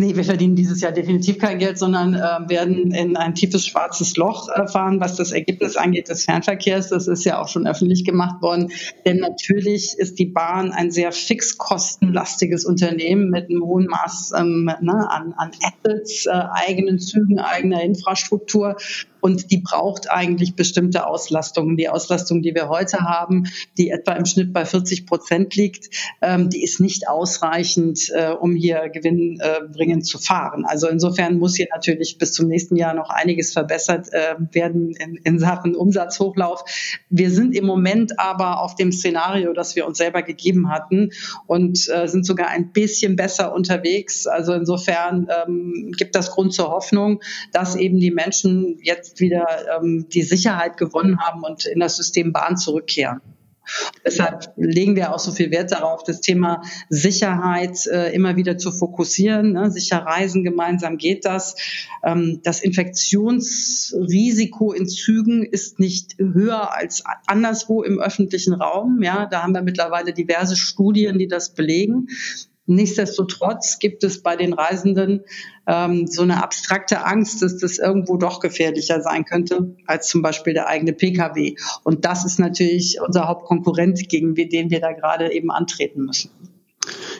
Nee, 0.00 0.16
wir 0.16 0.24
verdienen 0.24 0.56
dieses 0.56 0.80
Jahr 0.80 0.92
definitiv 0.92 1.38
kein 1.38 1.58
Geld, 1.58 1.76
sondern 1.76 2.14
äh, 2.14 2.48
werden 2.48 2.90
in 2.90 3.18
ein 3.18 3.34
tiefes 3.34 3.66
schwarzes 3.66 4.16
Loch 4.16 4.48
äh, 4.48 4.66
fahren, 4.66 4.98
was 4.98 5.14
das 5.16 5.30
Ergebnis 5.30 5.76
angeht 5.76 6.08
des 6.08 6.24
Fernverkehrs. 6.24 6.88
Das 6.88 7.06
ist 7.06 7.22
ja 7.24 7.38
auch 7.38 7.48
schon 7.48 7.66
öffentlich 7.66 8.06
gemacht 8.06 8.40
worden. 8.40 8.72
Denn 9.04 9.18
natürlich 9.18 9.92
ist 9.98 10.18
die 10.18 10.24
Bahn 10.24 10.72
ein 10.72 10.90
sehr 10.90 11.12
fixkostenlastiges 11.12 12.64
Unternehmen 12.64 13.28
mit 13.28 13.50
einem 13.50 13.62
hohen 13.62 13.88
Maß 13.88 14.32
ähm, 14.38 14.70
ne, 14.80 15.10
an, 15.10 15.34
an 15.36 15.50
Assets, 15.60 16.24
äh, 16.24 16.30
eigenen 16.30 16.98
Zügen, 16.98 17.38
eigener 17.38 17.82
Infrastruktur 17.82 18.76
und 19.20 19.50
die 19.50 19.58
braucht 19.58 20.10
eigentlich 20.10 20.54
bestimmte 20.54 21.06
Auslastungen. 21.06 21.76
Die 21.76 21.88
Auslastung, 21.88 22.42
die 22.42 22.54
wir 22.54 22.68
heute 22.68 23.00
haben, 23.00 23.44
die 23.78 23.90
etwa 23.90 24.12
im 24.12 24.24
Schnitt 24.24 24.52
bei 24.52 24.64
40 24.64 25.06
Prozent 25.06 25.54
liegt, 25.56 25.94
ähm, 26.22 26.50
die 26.50 26.62
ist 26.62 26.80
nicht 26.80 27.08
ausreichend, 27.08 28.10
äh, 28.14 28.30
um 28.30 28.54
hier 28.54 28.88
gewinnbringend 28.88 30.02
äh, 30.02 30.06
zu 30.06 30.18
fahren. 30.18 30.64
Also 30.66 30.88
insofern 30.88 31.38
muss 31.38 31.56
hier 31.56 31.68
natürlich 31.72 32.18
bis 32.18 32.32
zum 32.32 32.48
nächsten 32.48 32.76
Jahr 32.76 32.94
noch 32.94 33.10
einiges 33.10 33.52
verbessert 33.52 34.12
äh, 34.12 34.36
werden 34.52 34.92
in, 34.92 35.16
in 35.16 35.38
Sachen 35.38 35.74
Umsatzhochlauf. 35.74 36.64
Wir 37.08 37.30
sind 37.30 37.54
im 37.54 37.66
Moment 37.66 38.18
aber 38.18 38.60
auf 38.62 38.74
dem 38.74 38.92
Szenario, 38.92 39.52
das 39.52 39.76
wir 39.76 39.86
uns 39.86 39.98
selber 39.98 40.22
gegeben 40.22 40.70
hatten 40.70 41.10
und 41.46 41.88
äh, 41.88 42.06
sind 42.06 42.24
sogar 42.24 42.48
ein 42.48 42.72
bisschen 42.72 43.16
besser 43.16 43.54
unterwegs. 43.54 44.26
Also 44.26 44.52
insofern 44.52 45.28
ähm, 45.44 45.92
gibt 45.96 46.14
das 46.14 46.30
Grund 46.30 46.52
zur 46.52 46.70
Hoffnung, 46.70 47.20
dass 47.52 47.76
eben 47.76 47.98
die 47.98 48.10
Menschen 48.10 48.78
jetzt 48.82 49.09
jetzt 49.10 49.20
wieder 49.20 49.46
ähm, 49.76 50.08
die 50.08 50.22
Sicherheit 50.22 50.76
gewonnen 50.76 51.20
haben 51.20 51.42
und 51.42 51.66
in 51.66 51.80
das 51.80 51.96
System 51.96 52.32
Bahn 52.32 52.56
zurückkehren. 52.56 53.20
Deshalb 54.04 54.52
legen 54.56 54.96
wir 54.96 55.14
auch 55.14 55.20
so 55.20 55.32
viel 55.32 55.52
Wert 55.52 55.72
darauf, 55.72 56.02
das 56.02 56.20
Thema 56.20 56.62
Sicherheit 56.88 57.86
äh, 57.86 58.12
immer 58.12 58.36
wieder 58.36 58.58
zu 58.58 58.72
fokussieren. 58.72 59.52
Ne? 59.52 59.70
Sicher 59.70 59.98
reisen, 59.98 60.42
gemeinsam 60.42 60.96
geht 60.96 61.24
das. 61.24 61.54
Ähm, 62.02 62.40
das 62.42 62.62
Infektionsrisiko 62.62 64.72
in 64.72 64.88
Zügen 64.88 65.44
ist 65.44 65.78
nicht 65.78 66.16
höher 66.18 66.74
als 66.74 67.04
anderswo 67.26 67.82
im 67.82 68.00
öffentlichen 68.00 68.54
Raum. 68.54 69.02
Ja, 69.02 69.26
da 69.26 69.42
haben 69.42 69.54
wir 69.54 69.62
mittlerweile 69.62 70.12
diverse 70.12 70.56
Studien, 70.56 71.18
die 71.18 71.28
das 71.28 71.54
belegen. 71.54 72.08
Nichtsdestotrotz 72.70 73.80
gibt 73.80 74.04
es 74.04 74.22
bei 74.22 74.36
den 74.36 74.52
Reisenden 74.52 75.24
ähm, 75.66 76.06
so 76.06 76.22
eine 76.22 76.42
abstrakte 76.42 77.04
Angst, 77.04 77.42
dass 77.42 77.58
das 77.58 77.78
irgendwo 77.78 78.16
doch 78.16 78.38
gefährlicher 78.38 79.00
sein 79.02 79.24
könnte 79.24 79.74
als 79.86 80.06
zum 80.06 80.22
Beispiel 80.22 80.54
der 80.54 80.68
eigene 80.68 80.92
Pkw. 80.92 81.56
Und 81.82 82.04
das 82.04 82.24
ist 82.24 82.38
natürlich 82.38 82.98
unser 83.04 83.26
Hauptkonkurrent, 83.26 84.08
gegen 84.08 84.34
den 84.34 84.70
wir 84.70 84.80
da 84.80 84.92
gerade 84.92 85.32
eben 85.32 85.50
antreten 85.50 86.04
müssen. 86.04 86.30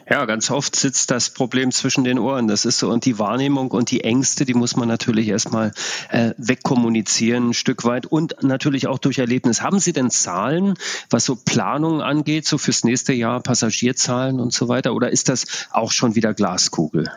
Ja, 0.09 0.25
ganz 0.25 0.51
oft 0.51 0.75
sitzt 0.77 1.11
das 1.11 1.31
Problem 1.31 1.71
zwischen 1.73 2.05
den 2.05 2.19
Ohren. 2.19 2.49
Das 2.49 2.65
ist 2.65 2.79
so. 2.79 2.91
Und 2.91 3.05
die 3.05 3.19
Wahrnehmung 3.19 3.71
und 3.71 3.91
die 3.91 4.03
Ängste, 4.03 4.45
die 4.45 4.55
muss 4.55 4.77
man 4.77 4.89
natürlich 4.89 5.29
erstmal 5.29 5.73
äh, 6.11 6.33
wegkommunizieren, 6.37 7.51
ein 7.51 7.55
Stück 7.55 7.85
weit 7.85 8.07
und 8.07 8.43
natürlich 8.43 8.87
auch 8.87 8.99
durch 8.99 9.19
Erlebnis. 9.19 9.63
Haben 9.63 9.79
Sie 9.79 9.93
denn 9.93 10.11
Zahlen, 10.11 10.75
was 11.11 11.25
so 11.25 11.37
Planungen 11.37 12.01
angeht, 12.01 12.47
so 12.47 12.59
fürs 12.59 12.85
nächste 12.85 13.13
Jahr, 13.13 13.41
Passagierzahlen 13.41 14.41
und 14.41 14.53
so 14.53 14.69
weiter? 14.69 14.95
Oder 14.95 15.11
ist 15.11 15.29
das 15.29 15.47
auch 15.71 15.93
schon 15.93 16.15
wieder 16.15 16.35
Glaskugel? 16.35 17.11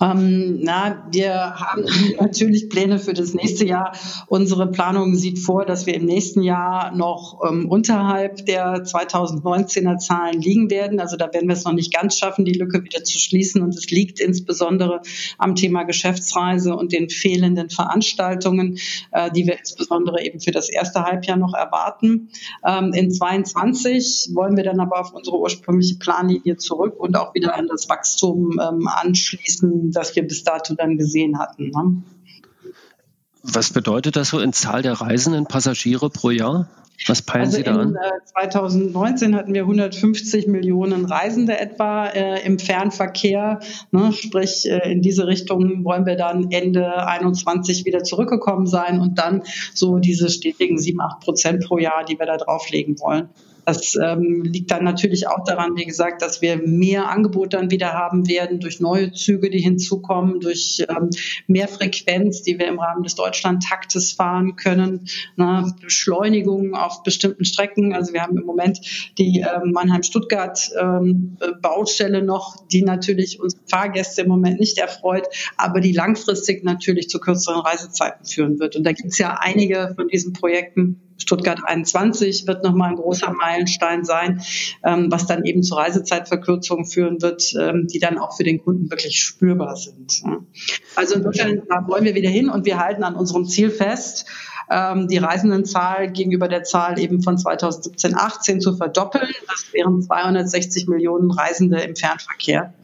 Ähm, 0.00 0.60
na, 0.62 1.06
wir 1.10 1.54
haben 1.54 1.84
natürlich 2.20 2.68
Pläne 2.68 2.98
für 2.98 3.14
das 3.14 3.34
nächste 3.34 3.66
Jahr. 3.66 3.92
Unsere 4.26 4.70
Planung 4.70 5.14
sieht 5.14 5.38
vor, 5.38 5.64
dass 5.64 5.86
wir 5.86 5.94
im 5.94 6.04
nächsten 6.04 6.42
Jahr 6.42 6.94
noch 6.94 7.40
ähm, 7.48 7.68
unterhalb 7.68 8.44
der 8.46 8.84
2019er 8.84 9.98
Zahlen 9.98 10.40
liegen 10.40 10.70
werden. 10.70 11.00
Also 11.00 11.16
da 11.16 11.32
werden 11.32 11.48
wir 11.48 11.54
es 11.54 11.64
noch 11.64 11.72
nicht 11.72 11.94
ganz 11.94 12.18
schaffen, 12.18 12.44
die 12.44 12.52
Lücke 12.52 12.84
wieder 12.84 13.04
zu 13.04 13.18
schließen. 13.18 13.62
Und 13.62 13.74
es 13.74 13.90
liegt 13.90 14.20
insbesondere 14.20 15.00
am 15.38 15.54
Thema 15.54 15.84
Geschäftsreise 15.84 16.76
und 16.76 16.92
den 16.92 17.08
fehlenden 17.08 17.70
Veranstaltungen, 17.70 18.78
äh, 19.12 19.30
die 19.30 19.46
wir 19.46 19.58
insbesondere 19.58 20.22
eben 20.22 20.40
für 20.40 20.50
das 20.50 20.68
erste 20.68 21.04
Halbjahr 21.04 21.38
noch 21.38 21.54
erwarten. 21.54 22.28
Ähm, 22.66 22.92
in 22.92 23.10
22 23.10 24.30
wollen 24.34 24.56
wir 24.56 24.64
dann 24.64 24.80
aber 24.80 25.00
auf 25.00 25.14
unsere 25.14 25.38
ursprüngliche 25.38 25.96
Planlinie 25.96 26.56
zurück 26.56 26.98
und 26.98 27.16
auch 27.16 27.34
wieder 27.34 27.54
an 27.56 27.68
das 27.68 27.88
Wachstum 27.88 28.60
ähm, 28.60 28.88
anschließen 28.88 29.45
nächsten, 29.46 29.92
das 29.92 30.14
wir 30.16 30.26
bis 30.26 30.44
dato 30.44 30.74
dann 30.74 30.96
gesehen 30.96 31.38
hatten. 31.38 31.70
Ne? 31.70 32.02
Was 33.42 33.72
bedeutet 33.72 34.16
das 34.16 34.30
so 34.30 34.40
in 34.40 34.52
Zahl 34.52 34.82
der 34.82 34.94
reisenden 34.94 35.46
Passagiere 35.46 36.10
pro 36.10 36.30
Jahr? 36.30 36.68
Was 37.06 37.22
peilen 37.22 37.44
also 37.44 37.58
Sie 37.58 37.62
da 37.62 37.76
an? 37.76 37.96
2019 38.24 39.32
äh, 39.32 39.36
hatten 39.36 39.54
wir 39.54 39.62
150 39.62 40.46
Millionen 40.48 41.04
Reisende 41.04 41.58
etwa 41.58 42.06
äh, 42.06 42.44
im 42.44 42.58
Fernverkehr. 42.58 43.60
Ne? 43.92 44.12
Sprich, 44.12 44.68
äh, 44.68 44.90
in 44.90 45.02
diese 45.02 45.26
Richtung 45.26 45.84
wollen 45.84 46.06
wir 46.06 46.16
dann 46.16 46.50
Ende 46.50 47.06
21 47.06 47.84
wieder 47.84 48.02
zurückgekommen 48.02 48.66
sein 48.66 49.00
und 49.00 49.18
dann 49.18 49.42
so 49.74 49.98
diese 49.98 50.30
stetigen 50.30 50.78
7, 50.78 51.00
8 51.00 51.20
Prozent 51.20 51.64
pro 51.64 51.78
Jahr, 51.78 52.04
die 52.04 52.18
wir 52.18 52.26
da 52.26 52.38
drauflegen 52.38 52.98
wollen. 52.98 53.28
Das 53.66 53.96
ähm, 53.96 54.44
liegt 54.44 54.70
dann 54.70 54.84
natürlich 54.84 55.26
auch 55.26 55.42
daran, 55.44 55.76
wie 55.76 55.84
gesagt, 55.84 56.22
dass 56.22 56.40
wir 56.40 56.56
mehr 56.56 57.10
Angebot 57.10 57.52
dann 57.52 57.68
wieder 57.68 57.94
haben 57.94 58.28
werden 58.28 58.60
durch 58.60 58.78
neue 58.78 59.10
Züge, 59.10 59.50
die 59.50 59.58
hinzukommen, 59.58 60.38
durch 60.38 60.86
ähm, 60.88 61.10
mehr 61.48 61.66
Frequenz, 61.66 62.42
die 62.42 62.60
wir 62.60 62.68
im 62.68 62.78
Rahmen 62.78 63.02
des 63.02 63.16
Deutschlandtaktes 63.16 64.12
fahren 64.12 64.54
können, 64.54 65.08
na, 65.34 65.74
Beschleunigung 65.82 66.76
auf 66.76 67.02
bestimmten 67.02 67.44
Strecken. 67.44 67.92
Also 67.92 68.12
wir 68.12 68.22
haben 68.22 68.38
im 68.38 68.44
Moment 68.46 69.12
die 69.18 69.40
ähm, 69.40 69.72
Mannheim-Stuttgart 69.72 70.70
ähm, 70.80 71.36
noch, 72.22 72.68
die 72.68 72.82
natürlich 72.82 73.40
unsere 73.40 73.62
Fahrgäste 73.66 74.22
im 74.22 74.28
Moment 74.28 74.60
nicht 74.60 74.78
erfreut, 74.78 75.26
aber 75.56 75.80
die 75.80 75.92
langfristig 75.92 76.62
natürlich 76.62 77.08
zu 77.08 77.18
kürzeren 77.18 77.60
Reisezeiten 77.60 78.24
führen 78.26 78.60
wird. 78.60 78.76
Und 78.76 78.84
da 78.84 78.92
gibt 78.92 79.08
es 79.08 79.18
ja 79.18 79.38
einige 79.40 79.92
von 79.96 80.06
diesen 80.06 80.34
Projekten, 80.34 81.00
Stuttgart 81.18 81.60
21 81.64 82.46
wird 82.46 82.62
nochmal 82.62 82.90
ein 82.90 82.96
großer 82.96 83.32
Meilenstein 83.32 84.04
sein, 84.04 84.42
ähm, 84.84 85.10
was 85.10 85.26
dann 85.26 85.44
eben 85.44 85.62
zu 85.62 85.74
Reisezeitverkürzungen 85.74 86.86
führen 86.86 87.22
wird, 87.22 87.54
ähm, 87.58 87.86
die 87.86 87.98
dann 87.98 88.18
auch 88.18 88.36
für 88.36 88.44
den 88.44 88.62
Kunden 88.62 88.90
wirklich 88.90 89.18
spürbar 89.20 89.76
sind. 89.76 90.22
Also 90.94 91.16
insofern 91.16 91.62
da 91.68 91.86
wollen 91.88 92.04
wir 92.04 92.14
wieder 92.14 92.30
hin 92.30 92.48
und 92.48 92.66
wir 92.66 92.78
halten 92.78 93.02
an 93.02 93.16
unserem 93.16 93.46
Ziel 93.46 93.70
fest, 93.70 94.26
ähm, 94.70 95.08
die 95.08 95.18
Reisendenzahl 95.18 96.10
gegenüber 96.10 96.48
der 96.48 96.64
Zahl 96.64 96.98
eben 96.98 97.22
von 97.22 97.38
2017, 97.38 98.14
18 98.16 98.60
zu 98.60 98.76
verdoppeln. 98.76 99.28
Das 99.48 99.72
wären 99.72 100.02
260 100.02 100.88
Millionen 100.88 101.30
Reisende 101.30 101.80
im 101.80 101.94
Fernverkehr. 101.94 102.74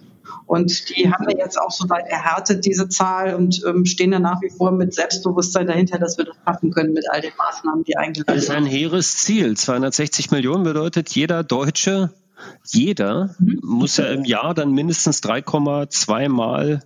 Und 0.53 0.91
die 0.91 1.11
haben 1.11 1.27
wir 1.27 1.39
jetzt 1.39 1.59
auch 1.59 1.71
soweit 1.71 2.07
erhärtet, 2.09 2.67
diese 2.67 2.87
Zahl, 2.87 3.37
und 3.37 3.63
ähm, 3.67 3.87
stehen 3.87 4.11
da 4.11 4.19
nach 4.19 4.43
wie 4.43 4.51
vor 4.51 4.71
mit 4.71 4.93
Selbstbewusstsein 4.93 5.67
dahinter, 5.67 5.99
dass 5.99 6.19
wir 6.19 6.27
das 6.27 6.37
schaffen 6.45 6.71
können 6.71 6.93
mit 6.93 7.11
all 7.11 7.23
den 7.23 7.33
Maßnahmen, 7.39 7.85
die 7.85 7.97
eingeleitet 7.97 8.29
werden. 8.29 8.37
Das 8.37 8.45
ist 8.45 8.51
ein 8.51 8.67
hehres 8.67 9.17
Ziel. 9.17 9.57
260 9.57 10.31
Millionen 10.31 10.63
bedeutet, 10.63 11.09
jeder 11.09 11.43
Deutsche, 11.43 12.13
jeder 12.67 13.35
mhm. 13.39 13.61
muss 13.63 13.97
ja 13.97 14.05
im 14.09 14.27
Jahr 14.27 14.53
dann 14.53 14.73
mindestens 14.73 15.23
3,2 15.23 16.29
Mal 16.29 16.83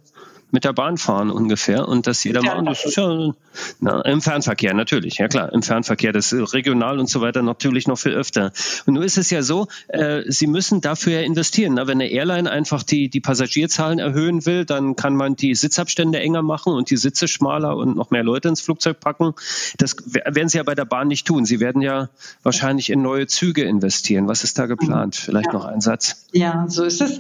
mit 0.56 0.64
der 0.64 0.72
Bahn 0.72 0.96
fahren 0.96 1.30
ungefähr 1.30 1.86
und 1.86 2.06
das 2.06 2.24
jeder 2.24 2.42
ja, 2.42 2.62
Das 2.62 2.86
ist 2.86 2.96
ja, 2.96 3.34
na, 3.80 4.00
Im 4.06 4.22
Fernverkehr 4.22 4.72
natürlich, 4.72 5.18
ja 5.18 5.28
klar, 5.28 5.52
im 5.52 5.62
Fernverkehr, 5.62 6.14
das 6.14 6.32
regional 6.32 6.98
und 6.98 7.10
so 7.10 7.20
weiter 7.20 7.42
natürlich 7.42 7.86
noch 7.86 7.98
viel 7.98 8.12
öfter. 8.12 8.52
Und 8.86 8.94
nur 8.94 9.04
ist 9.04 9.18
es 9.18 9.28
ja 9.28 9.42
so, 9.42 9.68
äh, 9.88 10.22
Sie 10.28 10.46
müssen 10.46 10.80
dafür 10.80 11.12
ja 11.12 11.20
investieren. 11.20 11.74
Na, 11.74 11.86
wenn 11.86 12.00
eine 12.00 12.10
Airline 12.10 12.50
einfach 12.50 12.82
die, 12.82 13.10
die 13.10 13.20
Passagierzahlen 13.20 13.98
erhöhen 13.98 14.46
will, 14.46 14.64
dann 14.64 14.96
kann 14.96 15.14
man 15.14 15.36
die 15.36 15.54
Sitzabstände 15.54 16.20
enger 16.20 16.40
machen 16.40 16.72
und 16.72 16.88
die 16.88 16.96
Sitze 16.96 17.28
schmaler 17.28 17.76
und 17.76 17.94
noch 17.94 18.10
mehr 18.10 18.24
Leute 18.24 18.48
ins 18.48 18.62
Flugzeug 18.62 18.98
packen. 18.98 19.34
Das 19.76 19.94
werden 20.06 20.48
Sie 20.48 20.56
ja 20.56 20.62
bei 20.62 20.74
der 20.74 20.86
Bahn 20.86 21.08
nicht 21.08 21.26
tun. 21.26 21.44
Sie 21.44 21.60
werden 21.60 21.82
ja 21.82 22.08
wahrscheinlich 22.42 22.88
in 22.88 23.02
neue 23.02 23.26
Züge 23.26 23.62
investieren. 23.62 24.26
Was 24.26 24.42
ist 24.42 24.58
da 24.58 24.64
geplant? 24.64 25.16
Vielleicht 25.16 25.48
ja. 25.48 25.52
noch 25.52 25.66
ein 25.66 25.82
Satz. 25.82 26.24
Ja, 26.32 26.64
so 26.68 26.84
ist 26.84 27.02
es. 27.02 27.18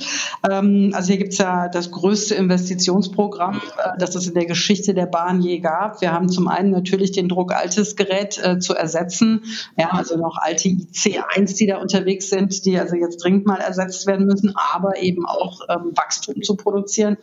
Ähm, 0.50 0.92
also 0.94 1.08
hier 1.08 1.18
gibt 1.18 1.34
es 1.34 1.38
ja 1.38 1.68
das 1.68 1.90
größte 1.90 2.34
Investitionsprogramm 2.34 3.25
Umbauprogramm, 3.26 3.60
äh, 3.78 3.98
das 3.98 4.14
es 4.14 4.26
in 4.26 4.34
der 4.34 4.46
Geschichte 4.46 4.94
der 4.94 5.06
Bahn 5.06 5.40
je 5.40 5.58
gab. 5.58 6.00
Wir 6.00 6.12
haben 6.12 6.28
zum 6.28 6.48
einen 6.48 6.70
natürlich 6.70 7.12
den 7.12 7.28
Druck, 7.28 7.54
altes 7.54 7.96
Gerät 7.96 8.38
äh, 8.42 8.58
zu 8.58 8.74
ersetzen. 8.74 9.44
Ja, 9.76 9.90
also 9.90 10.16
noch 10.16 10.36
alte 10.40 10.68
IC1, 10.68 11.56
die 11.56 11.66
da 11.66 11.78
unterwegs 11.78 12.30
sind, 12.30 12.64
die 12.64 12.78
also 12.78 12.96
jetzt 12.96 13.22
dringend 13.22 13.46
mal 13.46 13.60
ersetzt 13.60 14.06
werden 14.06 14.26
müssen, 14.26 14.54
aber 14.72 15.02
eben 15.02 15.26
auch 15.26 15.60
ähm, 15.68 15.92
Wachstum 15.94 16.42
zu 16.42 16.56
produzieren. 16.56 17.16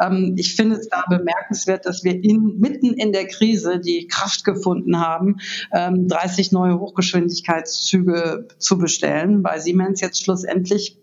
Ähm, 0.00 0.34
ich 0.38 0.54
finde 0.54 0.76
es 0.76 0.88
da 0.88 1.04
bemerkenswert, 1.08 1.86
dass 1.86 2.04
wir 2.04 2.14
in, 2.14 2.58
mitten 2.58 2.94
in 2.94 3.12
der 3.12 3.26
Krise 3.26 3.80
die 3.80 4.06
Kraft 4.08 4.44
gefunden 4.44 5.00
haben, 5.00 5.36
ähm, 5.72 6.08
30 6.08 6.52
neue 6.52 6.78
Hochgeschwindigkeitszüge 6.78 8.48
zu 8.58 8.78
bestellen, 8.78 9.44
weil 9.44 9.60
Siemens 9.60 10.00
jetzt 10.00 10.22
schlussendlich 10.22 10.98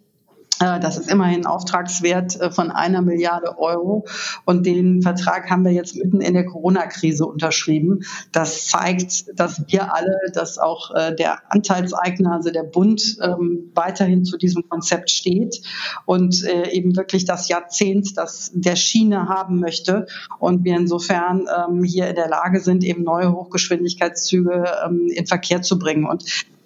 das 0.61 0.97
ist 0.97 1.09
immerhin 1.09 1.45
Auftragswert 1.45 2.39
äh, 2.39 2.51
von 2.51 2.71
einer 2.71 3.01
Milliarde 3.01 3.57
Euro. 3.57 4.05
Und 4.45 4.65
den 4.65 5.01
Vertrag 5.01 5.49
haben 5.49 5.65
wir 5.65 5.71
jetzt 5.71 5.95
mitten 5.95 6.21
in 6.21 6.33
der 6.33 6.45
Corona-Krise 6.45 7.25
unterschrieben. 7.25 8.01
Das 8.31 8.67
zeigt, 8.67 9.25
dass 9.39 9.63
wir 9.67 9.93
alle, 9.93 10.17
dass 10.33 10.57
auch 10.57 10.93
äh, 10.93 11.15
der 11.15 11.51
Anteilseigner, 11.51 12.33
also 12.33 12.51
der 12.51 12.63
Bund, 12.63 13.17
ähm, 13.21 13.71
weiterhin 13.73 14.23
zu 14.23 14.37
diesem 14.37 14.67
Konzept 14.69 15.09
steht 15.09 15.61
und 16.05 16.43
eben 16.43 16.95
wirklich 16.95 17.25
das 17.25 17.47
Jahrzehnt, 17.47 18.17
das 18.17 18.51
der 18.53 18.75
Schiene 18.75 19.27
haben 19.27 19.59
möchte. 19.59 20.05
Und 20.39 20.63
wir 20.63 20.75
insofern 20.75 21.47
ähm, 21.47 21.83
hier 21.83 22.07
in 22.07 22.15
der 22.15 22.29
Lage 22.29 22.59
sind, 22.59 22.83
eben 22.83 23.03
neue 23.03 23.31
Hochgeschwindigkeitszüge 23.31 24.65
ähm, 24.85 25.07
in 25.13 25.25
Verkehr 25.27 25.61
zu 25.61 25.79
bringen. 25.79 26.05
Und 26.05 26.23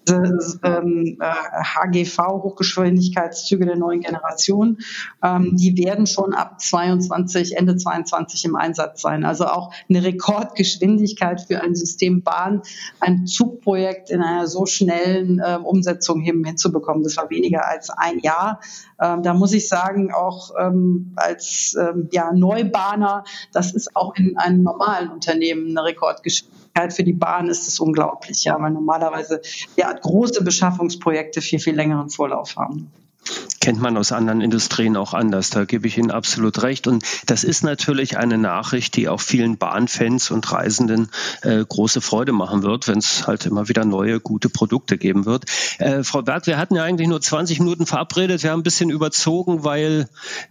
ähm, 0.10 1.18
HGV, 1.20 2.18
Hochgeschwindigkeitszüge 2.18 3.66
der 3.66 3.76
neuen 3.76 4.02
Generation, 4.02 4.80
ähm, 5.24 5.56
die 5.56 5.78
werden 5.78 6.08
schon 6.08 6.34
ab 6.34 6.62
22, 6.62 7.58
Ende 7.58 7.76
22 7.76 8.46
im 8.46 8.56
Einsatz 8.56 9.02
sein. 9.02 9.26
Also 9.26 9.46
auch 9.46 9.74
eine 9.90 10.04
Rekordgeschwindigkeit 10.04 11.42
für 11.42 11.62
ein 11.62 11.76
System 11.76 12.24
Bahn, 12.24 12.62
ein 13.00 13.26
Zugprojekt 13.26 14.10
in 14.10 14.22
einer 14.22 14.48
so 14.48 14.66
schnellen 14.66 15.40
äh, 15.40 15.58
Umsetzung 15.62 16.22
hin, 16.22 16.44
hinzubekommen. 16.44 17.04
Das 17.04 17.18
war 17.18 17.30
weniger 17.30 17.68
als 17.68 17.90
ein 17.90 18.20
Jahr. 18.20 18.60
Ähm, 19.00 19.24
da 19.24 19.34
muss 19.34 19.54
ich 19.54 19.68
sagen, 19.68 20.14
auch 20.14 20.52
ähm, 20.60 21.14
als 21.16 21.76
ähm, 21.80 22.10
ja, 22.12 22.32
Neubahner, 22.32 23.24
das 23.52 23.74
ist 23.74 23.96
auch 23.96 24.16
in 24.16 24.38
einem 24.38 24.64
normalen 24.64 25.10
Unternehmen 25.10 25.78
eine 25.78 25.88
Rekordgeschwindigkeit 25.88 26.65
für 26.90 27.04
die 27.04 27.14
Bahn 27.14 27.50
ist 27.50 27.68
es 27.68 27.80
unglaublich, 27.80 28.44
ja, 28.44 28.58
weil 28.60 28.72
normalerweise 28.72 29.42
ja 29.76 29.92
große 29.92 30.44
Beschaffungsprojekte 30.44 31.42
viel, 31.42 31.60
viel 31.60 31.76
längeren 31.76 32.10
Vorlauf 32.10 32.56
haben 32.56 32.92
kennt 33.66 33.82
man 33.82 33.98
aus 33.98 34.12
anderen 34.12 34.42
Industrien 34.42 34.96
auch 34.96 35.16
anders. 35.16 35.50
Da 35.50 35.66
gebe 35.66 35.88
ich 35.88 35.98
Ihnen 35.98 36.12
absolut 36.12 36.62
recht. 36.62 36.86
Und 36.86 37.04
das 37.26 37.44
ist 37.44 37.64
natürlich 37.64 38.16
eine 38.16 38.38
Nachricht, 38.38 38.96
die 38.96 39.10
auch 39.10 39.20
vielen 39.20 39.58
Bahnfans 39.58 40.30
und 40.30 40.52
Reisenden 40.52 41.10
äh, 41.42 41.66
große 41.68 42.00
Freude 42.00 42.32
machen 42.32 42.62
wird, 42.62 42.88
wenn 42.88 43.00
es 43.00 43.26
halt 43.26 43.48
immer 43.48 43.68
wieder 43.68 43.84
neue, 43.84 44.20
gute 44.20 44.50
Produkte 44.50 45.00
geben 45.00 45.26
wird. 45.26 45.46
Äh, 45.80 46.04
Frau 46.04 46.22
Berg, 46.22 46.46
wir 46.46 46.60
hatten 46.60 46.76
ja 46.76 46.84
eigentlich 46.84 47.08
nur 47.08 47.20
20 47.20 47.60
Minuten 47.60 47.88
verabredet. 47.88 48.44
Wir 48.44 48.52
haben 48.52 48.60
ein 48.60 48.64
bisschen 48.64 48.92
überzogen, 48.92 49.64
weil 49.64 50.10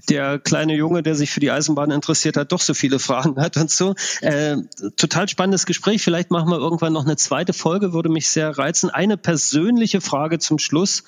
der 0.08 0.40
kleine 0.40 0.74
Junge, 0.74 1.04
der 1.04 1.14
sich 1.14 1.30
für 1.30 1.38
die 1.38 1.52
Eisenbahn 1.52 1.92
interessiert 1.92 2.36
hat, 2.36 2.50
doch 2.50 2.62
so 2.62 2.74
viele 2.74 2.98
Fragen 2.98 3.40
hat 3.40 3.56
und 3.56 3.70
so. 3.70 3.94
Äh, 4.22 4.56
total 4.96 5.28
spannendes 5.28 5.66
Gespräch. 5.66 6.02
Vielleicht 6.02 6.32
machen 6.32 6.50
wir 6.50 6.58
irgendwann 6.58 6.92
noch 6.92 7.04
eine 7.04 7.14
zweite 7.14 7.52
Folge, 7.52 7.92
würde 7.92 8.08
mich 8.08 8.28
sehr 8.28 8.58
reizen. 8.58 8.90
Eine 8.90 9.16
persönliche 9.16 10.00
Frage 10.00 10.40
zum 10.40 10.58
Schluss. 10.58 11.04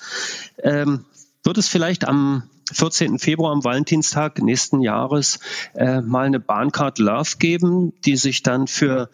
Ähm, 0.63 1.03
wird 1.43 1.57
es 1.57 1.67
vielleicht 1.67 2.07
am 2.07 2.43
14. 2.73 3.19
Februar, 3.19 3.51
am 3.53 3.63
Valentinstag 3.63 4.39
nächsten 4.39 4.81
Jahres, 4.81 5.39
äh, 5.73 6.01
mal 6.01 6.25
eine 6.25 6.39
Bahncard 6.39 6.99
Love 6.99 7.37
geben, 7.39 7.93
die 8.03 8.17
sich 8.17 8.43
dann 8.43 8.67
für 8.67 9.09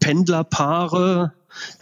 Pendlerpaare 0.00 1.32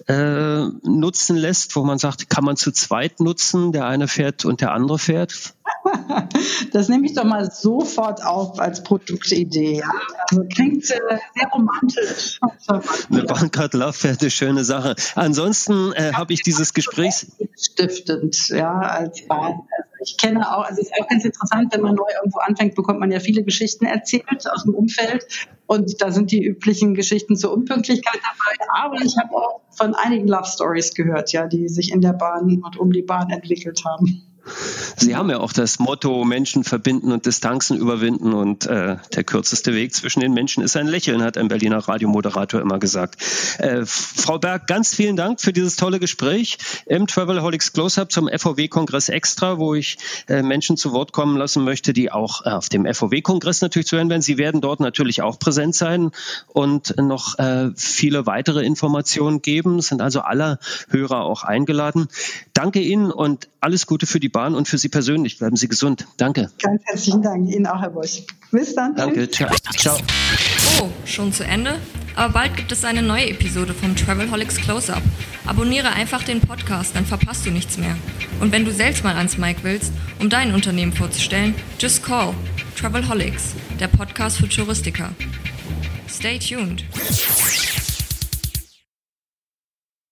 äh, 0.07 0.67
nutzen 0.83 1.37
lässt, 1.37 1.75
wo 1.77 1.85
man 1.85 1.99
sagt, 1.99 2.31
kann 2.31 2.45
man 2.45 2.57
zu 2.57 2.73
zweit 2.73 3.21
nutzen, 3.21 3.73
der 3.73 3.87
eine 3.87 4.09
fährt 4.09 4.45
und 4.45 4.61
der 4.61 4.73
andere 4.73 4.99
fährt? 4.99 5.55
Das 6.73 6.89
nehme 6.89 7.07
ich 7.07 7.15
doch 7.15 7.25
mal 7.25 7.51
sofort 7.51 8.25
auf 8.25 8.59
als 8.59 8.83
Produktidee. 8.83 9.79
Ja? 9.79 9.91
Also 10.31 10.45
klingt 10.45 10.91
äh, 10.91 11.19
sehr 11.35 11.49
romantisch. 11.53 12.41
Eine 13.11 13.23
Bahncard 13.25 13.75
Love 13.75 14.03
wäre 14.03 14.17
eine 14.21 14.31
schöne 14.31 14.65
Sache. 14.65 14.97
Ansonsten 15.15 15.93
äh, 15.93 16.13
habe 16.15 16.33
ich 16.33 16.43
dieses 16.43 16.75
Gespräch 16.75 17.27
stiftend, 17.57 18.49
ja, 18.49 18.79
als 18.79 19.27
Bahn. 19.27 19.61
Also 19.71 19.91
ich 20.03 20.17
kenne 20.19 20.51
auch, 20.51 20.65
also 20.65 20.81
es 20.81 20.89
ist 20.89 20.95
auch 21.01 21.09
ganz 21.09 21.25
interessant, 21.25 21.73
wenn 21.73 21.81
man 21.81 21.95
neu 21.95 22.09
irgendwo 22.19 22.39
anfängt, 22.41 22.75
bekommt 22.75 23.01
man 23.01 23.11
ja 23.11 23.21
viele 23.21 23.43
Geschichten 23.43 23.87
erzählt 23.87 24.51
aus 24.51 24.65
dem 24.65 24.75
Umfeld 24.75 25.27
und 25.67 26.03
da 26.03 26.11
sind 26.11 26.31
die 26.31 26.45
üblichen 26.45 26.95
Geschichten 26.95 27.37
zur 27.37 27.53
Unpünktlichkeit 27.53 28.21
dabei. 28.23 28.85
Aber 28.85 29.01
ich 29.01 29.17
habe 29.17 29.35
auch 29.35 29.61
von 29.71 29.95
einigen 29.95 30.29
Love 30.29 30.47
Stories 30.47 30.95
gehört, 30.95 31.33
ja, 31.33 31.47
die 31.47 31.69
sich 31.69 31.93
in 31.93 32.01
der 32.01 32.13
Bahn 32.13 32.63
und 32.63 32.77
um 32.77 32.93
die 32.93 33.03
Bahn 33.03 33.31
entwickelt 33.31 33.83
haben. 33.85 34.34
Sie 34.97 35.17
haben 35.17 35.31
ja 35.31 35.39
auch 35.39 35.53
das 35.53 35.79
Motto 35.79 36.25
Menschen 36.25 36.65
verbinden 36.65 37.13
und 37.13 37.27
Distanzen 37.27 37.79
überwinden 37.79 38.33
und 38.33 38.67
äh, 38.67 38.97
der 39.15 39.25
kürzeste 39.25 39.75
Weg 39.75 39.95
zwischen 39.95 40.21
den 40.21 40.35
Menschen 40.35 40.63
ist 40.63 40.77
ein 40.77 40.87
Lächeln, 40.87 41.23
hat 41.23 41.39
ein 41.39 41.49
Berliner 41.49 41.79
Radiomoderator 41.79 42.61
immer 42.61 42.79
gesagt. 42.79 43.17
Äh, 43.59 43.83
Frau 43.87 44.39
Berg, 44.39 44.67
ganz 44.67 44.95
vielen 44.95 45.17
Dank 45.17 45.41
für 45.41 45.53
dieses 45.53 45.77
tolle 45.77 45.99
Gespräch 45.99 46.59
im 46.87 47.07
Travelholics 47.07 47.73
Close-Up 47.73 48.13
zum 48.13 48.29
FOW-Kongress 48.29 49.09
Extra, 49.09 49.59
wo 49.59 49.75
ich 49.75 49.99
äh, 50.29 50.43
Menschen 50.43 50.77
zu 50.77 50.93
Wort 50.93 51.13
kommen 51.13 51.37
lassen 51.37 51.65
möchte, 51.65 51.93
die 51.93 52.13
auch 52.13 52.45
äh, 52.45 52.51
auf 52.51 52.69
dem 52.69 52.87
FOW-Kongress 52.87 53.63
natürlich 53.63 53.89
zu 53.89 53.97
hören 53.97 54.11
werden. 54.11 54.23
Sie 54.23 54.39
werden 54.39 54.61
dort 54.61 54.81
natürlich 54.81 55.23
auch 55.23 55.39
präsent 55.39 55.75
sein 55.75 56.11
und 56.49 56.97
noch 56.99 57.39
äh, 57.39 57.71
viele 57.77 58.27
weitere 58.27 58.65
Informationen 58.65 59.43
geben. 59.43 59.79
Es 59.79 59.89
sind 59.89 60.03
also 60.03 60.21
alle 60.21 60.59
Hörer 60.89 61.23
auch 61.23 61.45
eingeladen. 61.45 62.09
Danke 62.53 62.81
Ihnen 62.81 63.11
und 63.11 63.49
alles 63.61 63.87
Gute 63.87 64.07
für 64.07 64.21
die 64.21 64.29
Bahn 64.35 64.55
und 64.57 64.69
für 64.69 64.79
Sie 64.79 64.89
persönlich. 64.89 65.39
Bleiben 65.39 65.57
Sie 65.57 65.69
gesund. 65.69 66.07
Danke. 66.17 66.51
Ganz 66.61 66.83
herzlichen 66.85 67.23
Dank. 67.23 67.49
Ihnen 67.49 67.67
auch, 67.67 67.81
Herr 67.81 67.91
Bosch. 67.91 68.23
Bis 68.51 68.75
dann. 68.75 68.95
Danke. 68.97 69.31
Ciao. 69.31 69.49
Ciao. 69.77 69.97
Oh, 70.81 70.89
schon 71.07 71.33
zu 71.33 71.45
Ende? 71.45 71.79
Aber 72.17 72.33
bald 72.33 72.57
gibt 72.57 72.73
es 72.73 72.85
eine 72.85 73.01
neue 73.01 73.31
Episode 73.31 73.73
vom 73.75 73.95
Travelholics 73.95 74.57
Close-Up. 74.57 75.03
Abonniere 75.47 75.91
einfach 75.91 76.25
den 76.25 76.41
Podcast, 76.41 76.97
dann 76.97 77.07
verpasst 77.07 77.47
du 77.47 77.51
nichts 77.51 77.79
mehr. 77.79 77.97
Und 78.41 78.51
wenn 78.51 78.65
du 78.65 78.73
selbst 78.73 79.05
mal 79.05 79.17
ans 79.17 79.39
Mic 79.39 79.59
willst, 79.63 79.93
um 80.21 80.29
dein 80.29 80.53
Unternehmen 80.53 80.93
vorzustellen, 80.93 81.55
just 81.79 82.03
call 82.03 82.35
Travelholics, 82.77 83.55
der 83.79 83.89
Podcast 83.89 84.39
für 84.39 84.49
Touristiker. 84.49 85.11
Stay 86.09 86.41
tuned. 86.41 86.85